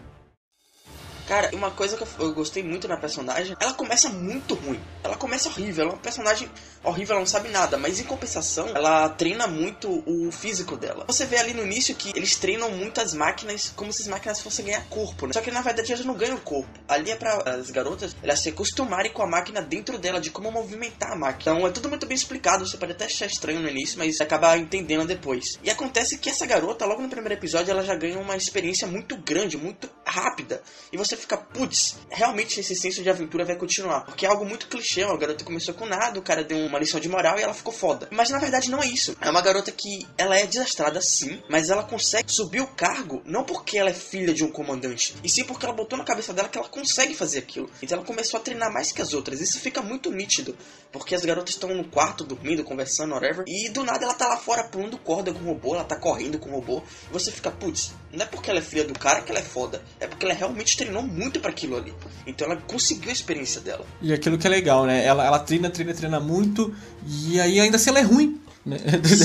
Cara, 1.28 1.50
uma 1.54 1.70
coisa 1.72 1.98
que 1.98 2.06
eu 2.20 2.34
gostei 2.34 2.64
muito 2.64 2.88
na 2.88 2.96
personagem, 2.96 3.56
ela 3.60 3.74
começa 3.74 4.08
muito 4.08 4.54
ruim. 4.54 4.80
Ela 5.04 5.18
começa 5.18 5.50
horrível, 5.50 5.84
ela 5.84 5.92
é 5.92 5.96
uma 5.96 6.02
personagem 6.02 6.50
horrível, 6.82 7.16
ela 7.16 7.20
não 7.20 7.28
sabe 7.28 7.50
nada, 7.50 7.78
mas 7.78 8.00
em 8.00 8.06
compensação, 8.06 8.70
ela 8.70 9.10
treina 9.10 9.46
muito 9.46 10.04
o 10.06 10.32
físico 10.32 10.78
dela. 10.78 11.04
Você 11.06 11.26
vê 11.26 11.38
ali 11.38 11.54
no 11.54 11.64
início 11.64 11.94
que 11.96 12.12
eles 12.16 12.38
treinam 12.38 12.72
muito 12.72 13.02
as 13.02 13.14
máquinas 13.14 13.74
como 13.76 13.92
se 13.92 14.04
as 14.04 14.08
máquinas 14.08 14.40
fossem 14.40 14.66
ganhar 14.66 14.86
corpo, 14.86 15.28
né? 15.28 15.34
Só 15.34 15.42
que 15.42 15.52
na 15.52 15.62
verdade 15.62 15.92
elas 15.92 16.06
não 16.06 16.14
ganham 16.14 16.38
corpo. 16.38 16.80
Ali 16.88 17.12
é 17.12 17.16
para 17.18 17.56
as 17.56 17.70
garotas 17.72 18.16
elas 18.24 18.40
se 18.40 18.50
acostumarem 18.50 19.12
com 19.12 19.22
a 19.22 19.28
máquina 19.28 19.62
dentro 19.62 19.98
dela, 19.98 20.22
de 20.22 20.32
como 20.32 20.50
movimentar 20.50 21.12
a 21.12 21.16
máquina. 21.18 21.56
Então 21.56 21.68
é 21.68 21.72
tudo 21.72 21.90
muito 21.90 22.06
bem 22.06 22.16
explicado, 22.16 22.66
você 22.66 22.78
pode 22.78 22.94
até 22.94 23.04
achar 23.04 23.26
estranho 23.26 23.60
no 23.60 23.68
início, 23.68 24.00
mas 24.00 24.22
acaba 24.22 24.58
entendendo 24.58 25.06
depois. 25.06 25.60
E 25.62 25.70
acontece 25.70 26.18
que 26.20 26.30
essa 26.30 26.46
garota, 26.46 26.86
logo 26.86 27.02
no 27.02 27.10
primeiro 27.10 27.34
episódio, 27.34 27.72
ela 27.72 27.84
já 27.84 27.96
ganha 27.96 28.18
uma 28.18 28.38
experiência 28.38 28.88
muito 28.88 29.18
grande, 29.18 29.58
muito 29.58 29.90
rápida. 30.06 30.62
E 30.92 30.96
você 30.96 31.17
fica, 31.18 31.38
putz, 31.38 31.98
realmente 32.10 32.60
esse 32.60 32.76
senso 32.76 33.04
de 33.04 33.10
aventura 33.10 33.46
vai 33.46 33.56
continuar. 33.56 34.02
Porque 34.02 34.26
é 34.26 34.30
algo 34.30 34.46
muito 34.46 34.68
clichê, 34.68 35.04
a 35.04 35.18
garota 35.18 35.44
começou 35.44 35.74
com 35.74 35.86
nada, 35.86 36.20
o 36.20 36.24
cara 36.24 36.44
deu 36.44 36.58
uma 36.58 36.80
lição 36.80 37.00
de 37.00 37.10
moral 37.10 37.38
e 37.38 37.42
ela 37.42 37.54
ficou 37.54 37.74
foda. 37.74 38.08
Mas 38.12 38.30
na 38.30 38.40
verdade 38.40 38.70
não 38.70 38.82
é 38.82 38.88
isso. 38.88 39.16
É 39.22 39.30
uma 39.30 39.42
garota 39.42 39.72
que 39.72 40.08
ela 40.18 40.38
é 40.38 40.46
desastrada 40.46 41.02
sim, 41.02 41.42
mas 41.50 41.70
ela 41.70 41.84
consegue 41.84 42.32
subir 42.32 42.62
o 42.62 42.68
cargo 42.68 43.22
não 43.26 43.44
porque 43.44 43.78
ela 43.78 43.90
é 43.90 43.94
filha 43.94 44.34
de 44.34 44.44
um 44.44 44.52
comandante, 44.52 45.16
e 45.24 45.30
sim 45.30 45.44
porque 45.44 45.66
ela 45.66 45.74
botou 45.74 45.98
na 45.98 46.04
cabeça 46.04 46.34
dela 46.34 46.50
que 46.50 46.58
ela 46.58 46.68
consegue 46.68 47.14
fazer 47.14 47.40
aquilo. 47.40 47.70
Então 47.82 47.98
ela 47.98 48.06
começou 48.06 48.40
a 48.40 48.44
treinar 48.44 48.72
mais 48.72 48.92
que 48.92 49.02
as 49.02 49.14
outras. 49.14 49.42
Isso 49.42 49.60
fica 49.60 49.82
muito 49.82 50.12
nítido, 50.12 50.56
porque 50.92 51.16
as 51.16 51.26
garotas 51.26 51.54
estão 51.54 51.74
no 51.74 51.88
quarto 51.90 52.24
dormindo, 52.24 52.64
conversando, 52.64 53.14
whatever, 53.14 53.44
e 53.48 53.70
do 53.70 53.84
nada 53.84 54.04
ela 54.04 54.14
tá 54.14 54.28
lá 54.28 54.38
fora 54.38 54.64
pulando 54.64 54.98
corda 54.98 55.34
com 55.34 55.40
o 55.40 55.48
robô, 55.48 55.76
ela 55.76 55.84
tá 55.84 55.98
correndo 55.98 56.40
com 56.40 56.50
o 56.50 56.54
robô. 56.54 56.84
Você 57.12 57.32
fica, 57.32 57.52
putz, 57.52 57.92
não 58.12 58.24
é 58.24 58.28
porque 58.28 58.50
ela 58.50 58.60
é 58.60 58.62
filha 58.62 58.84
do 58.84 58.98
cara 58.98 59.22
que 59.22 59.32
ela 59.32 59.40
é 59.40 59.44
foda, 59.44 59.84
é 60.00 60.08
porque 60.08 60.26
ela 60.26 60.34
realmente 60.34 60.78
treinou 60.78 61.04
muito 61.08 61.40
para 61.40 61.50
aquilo 61.50 61.78
ali. 61.78 61.94
Então 62.26 62.48
ela 62.48 62.58
conseguiu 62.58 63.10
a 63.10 63.14
experiência 63.14 63.62
dela. 63.62 63.86
E 64.02 64.14
aquilo 64.14 64.38
que 64.38 64.46
é 64.46 64.50
legal, 64.50 64.86
né? 64.86 65.06
Ela, 65.06 65.26
ela 65.26 65.40
treina, 65.40 65.70
treina, 65.70 65.94
treina 65.94 66.20
muito 66.20 66.74
e 67.06 67.40
aí 67.40 67.60
ainda 67.60 67.78
assim 67.78 67.90
ela 67.90 68.00
é 68.00 68.04
ruim. 68.04 68.40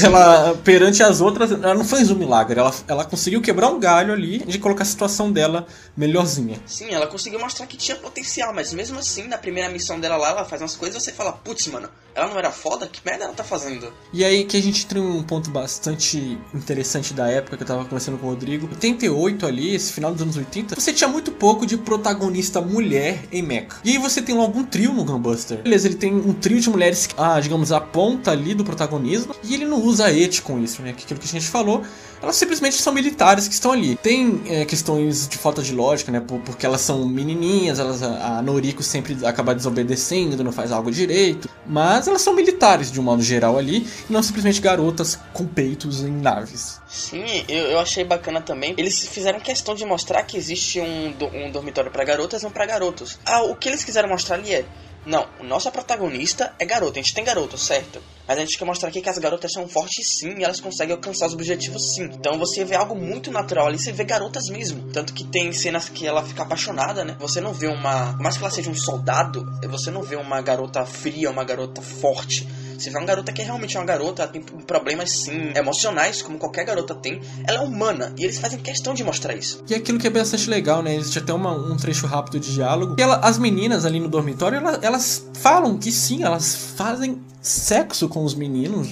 Ela, 0.03 0.55
perante 0.65 1.03
as 1.03 1.21
outras, 1.21 1.53
ela 1.53 1.75
não 1.75 1.85
fez 1.85 2.11
um 2.11 2.15
milagre. 2.15 2.59
Ela, 2.59 2.75
ela 2.89 3.05
conseguiu 3.05 3.41
quebrar 3.41 3.69
um 3.69 3.79
galho 3.79 4.13
ali 4.13 4.39
de 4.39 4.59
colocar 4.59 4.83
a 4.83 4.87
situação 4.87 5.31
dela 5.33 5.67
melhorzinha. 5.97 6.61
Sim, 6.67 6.91
ela 6.91 7.07
conseguiu 7.07 7.39
mostrar 7.41 7.67
que 7.67 7.77
tinha 7.77 7.97
potencial, 7.97 8.53
mas 8.55 8.73
mesmo 8.73 8.99
assim, 8.99 9.29
na 9.29 9.39
primeira 9.39 9.69
missão 9.69 9.99
dela 9.99 10.17
lá, 10.17 10.31
ela 10.31 10.45
faz 10.45 10.61
umas 10.63 10.77
coisas 10.77 11.01
e 11.01 11.05
você 11.05 11.13
fala, 11.13 11.33
putz, 11.33 11.67
mano, 11.69 11.89
Ela 12.15 12.29
não 12.29 12.39
era 12.39 12.51
foda? 12.51 12.87
Que 12.87 13.01
merda 13.05 13.25
ela 13.25 13.33
tá 13.33 13.43
fazendo? 13.43 13.93
E 14.13 14.25
aí 14.25 14.45
que 14.45 14.57
a 14.57 14.63
gente 14.63 14.87
tem 14.87 15.01
um 15.01 15.23
ponto 15.23 15.51
bastante 15.51 16.39
interessante 16.55 17.15
da 17.15 17.29
época 17.29 17.57
que 17.57 17.63
eu 17.63 17.67
tava 17.67 17.85
conversando 17.85 18.19
com 18.19 18.27
o 18.27 18.31
Rodrigo. 18.31 18.69
88 18.71 19.47
ali, 19.47 19.75
esse 19.75 19.93
final 19.93 20.13
dos 20.13 20.23
anos 20.23 20.37
80, 20.37 20.75
você 20.79 20.93
tinha 20.93 21.09
muito 21.09 21.33
pouco 21.33 21.65
de 21.65 21.79
protagonista 21.79 22.61
mulher 22.61 23.25
em 23.33 23.43
mecha. 23.43 23.77
E 23.85 23.93
aí 23.93 23.99
você 23.99 24.21
tem 24.21 24.35
logo 24.35 24.59
um 24.59 24.65
trio 24.65 24.93
no 24.93 25.05
Gunbuster. 25.05 25.63
Beleza, 25.63 25.89
ele 25.89 25.97
tem 25.97 26.15
um 26.15 26.35
trio 26.35 26.61
de 26.61 26.69
mulheres 26.69 27.07
que, 27.07 27.15
ah, 27.17 27.41
digamos, 27.41 27.73
a 27.73 27.81
ponta 27.81 28.31
ali 28.31 28.55
do 28.55 28.65
protagonismo. 28.65 29.32
E 29.43 29.55
ele 29.55 29.65
não 29.65 29.81
usa 29.83 30.13
et 30.13 30.41
com 30.43 30.59
isso, 30.63 30.83
né? 30.83 30.91
Aquilo 30.91 31.19
que 31.19 31.27
a 31.27 31.31
gente 31.31 31.49
falou 31.49 31.83
elas 32.23 32.37
simplesmente 32.37 32.77
são 32.77 32.93
militares 32.93 33.49
que 33.49 33.55
estão 33.55 33.73
ali. 33.73 33.97
Tem 33.97 34.41
é, 34.47 34.65
questões 34.65 35.27
de 35.27 35.37
falta 35.37 35.61
de 35.61 35.75
lógica, 35.75 36.13
né? 36.13 36.21
porque 36.21 36.65
elas 36.65 36.81
são 36.81 37.05
menininhas, 37.05 37.81
elas, 37.81 38.01
a 38.03 38.41
Noriko 38.41 38.83
sempre 38.83 39.27
acaba 39.27 39.55
desobedecendo, 39.55 40.43
não 40.45 40.53
faz 40.53 40.71
algo 40.71 40.91
direito. 40.91 41.51
Mas 41.67 42.07
elas 42.07 42.23
são 42.23 42.33
militares 42.33 42.93
de 42.93 43.01
um 43.01 43.03
modo 43.03 43.23
geral 43.23 43.59
ali, 43.59 43.89
e 44.09 44.13
não 44.13 44.23
simplesmente 44.23 44.61
garotas 44.61 45.19
com 45.33 45.45
peitos 45.45 46.03
em 46.03 46.13
naves. 46.13 46.81
Sim, 46.89 47.45
eu, 47.49 47.65
eu 47.65 47.81
achei 47.81 48.05
bacana 48.05 48.41
também. 48.41 48.75
Eles 48.77 49.05
fizeram 49.09 49.41
questão 49.41 49.75
de 49.75 49.85
mostrar 49.85 50.23
que 50.23 50.37
existe 50.37 50.81
um, 50.81 51.15
um 51.35 51.51
dormitório 51.51 51.91
para 51.91 52.05
garotas 52.05 52.45
e 52.45 52.47
um 52.47 52.51
para 52.51 52.67
garotos. 52.67 53.19
Ah, 53.27 53.43
o 53.43 53.57
que 53.57 53.69
eles 53.69 53.83
quiseram 53.83 54.09
mostrar 54.09 54.37
ali 54.37 54.55
é 54.55 54.65
não, 55.05 55.27
o 55.41 55.45
nosso 55.45 55.71
protagonista 55.73 56.55
é 56.59 56.65
garoto. 56.65 56.99
A 56.99 57.03
gente 57.03 57.15
tem 57.15 57.25
garoto, 57.25 57.59
certo? 57.59 58.01
Mas 58.27 58.39
a 58.39 58.41
gente 58.41 58.57
quer 58.57 58.65
mostrar 58.65 58.89
aqui 58.89 59.01
que 59.01 59.09
as 59.09 59.19
garotas 59.19 59.53
são 59.53 59.67
fortes 59.67 60.07
sim 60.07 60.39
e 60.39 60.45
elas 60.45 60.61
conseguem 60.61 60.95
alcançar 60.95 61.27
os 61.27 61.35
objetivos 61.35 61.95
sim. 61.95 62.05
Então 62.05 62.39
você 62.39 62.65
vê 62.65 62.77
algo 62.77 62.95
muito 62.95 63.31
natural 63.33 63.67
ali, 63.67 63.79
você 63.79 63.91
vê 63.91 64.05
garotas 64.05 64.49
mesmo. 64.49 64.93
Tanto 64.93 65.13
que 65.13 65.25
tem 65.25 65.53
cenas 65.53 65.89
que 65.89 66.07
ela 66.07 66.23
fica 66.23 66.43
apaixonada, 66.43 67.05
né? 67.05 67.17
Você 67.19 67.41
não 67.41 67.53
vê 67.53 67.67
uma. 67.67 68.13
Por 68.13 68.23
mais 68.23 68.37
que 68.37 68.45
ela 68.45 68.53
seja 68.53 68.71
um 68.71 68.77
soldado, 68.77 69.45
você 69.69 69.91
não 69.91 70.03
vê 70.03 70.15
uma 70.15 70.41
garota 70.41 70.85
fria, 70.87 71.31
uma 71.31 71.45
garota 71.45 71.83
forte 71.83 72.47
você 72.79 72.91
vê 72.91 72.99
uma 72.99 73.07
garota 73.07 73.33
que 73.33 73.43
é 73.43 73.45
realmente 73.45 73.77
uma 73.77 73.85
garota, 73.85 74.23
ela 74.23 74.33
tem 74.33 74.43
problemas 74.43 75.11
sim, 75.11 75.53
emocionais, 75.55 76.23
como 76.23 76.39
qualquer 76.39 76.65
garota 76.65 76.95
tem. 76.95 77.21
Ela 77.47 77.59
é 77.59 77.61
humana 77.61 78.13
e 78.19 78.25
eles 78.25 78.39
fazem 78.39 78.59
questão 78.59 78.95
de 78.95 79.05
mostrar 79.05 79.35
isso. 79.35 79.63
E 79.69 79.75
aquilo 79.75 79.99
que 79.99 80.07
é 80.07 80.11
bastante 80.11 80.49
legal, 80.49 80.83
né? 80.83 80.97
Existe 80.97 81.19
até 81.19 81.33
uma, 81.33 81.53
um 81.53 81.77
trecho 81.77 82.07
rápido 82.07 82.41
de 82.41 82.55
diálogo. 82.55 82.97
Ela, 82.99 83.17
as 83.17 83.39
meninas 83.39 83.85
ali 83.85 84.01
no 84.01 84.09
dormitório, 84.09 84.59
ela, 84.59 84.79
elas 84.83 85.27
falam 85.35 85.79
que 85.79 85.91
sim, 85.91 86.23
elas 86.23 86.55
fazem 86.77 87.21
sexo 87.41 88.09
com 88.09 88.25
os 88.25 88.35
meninos 88.35 88.89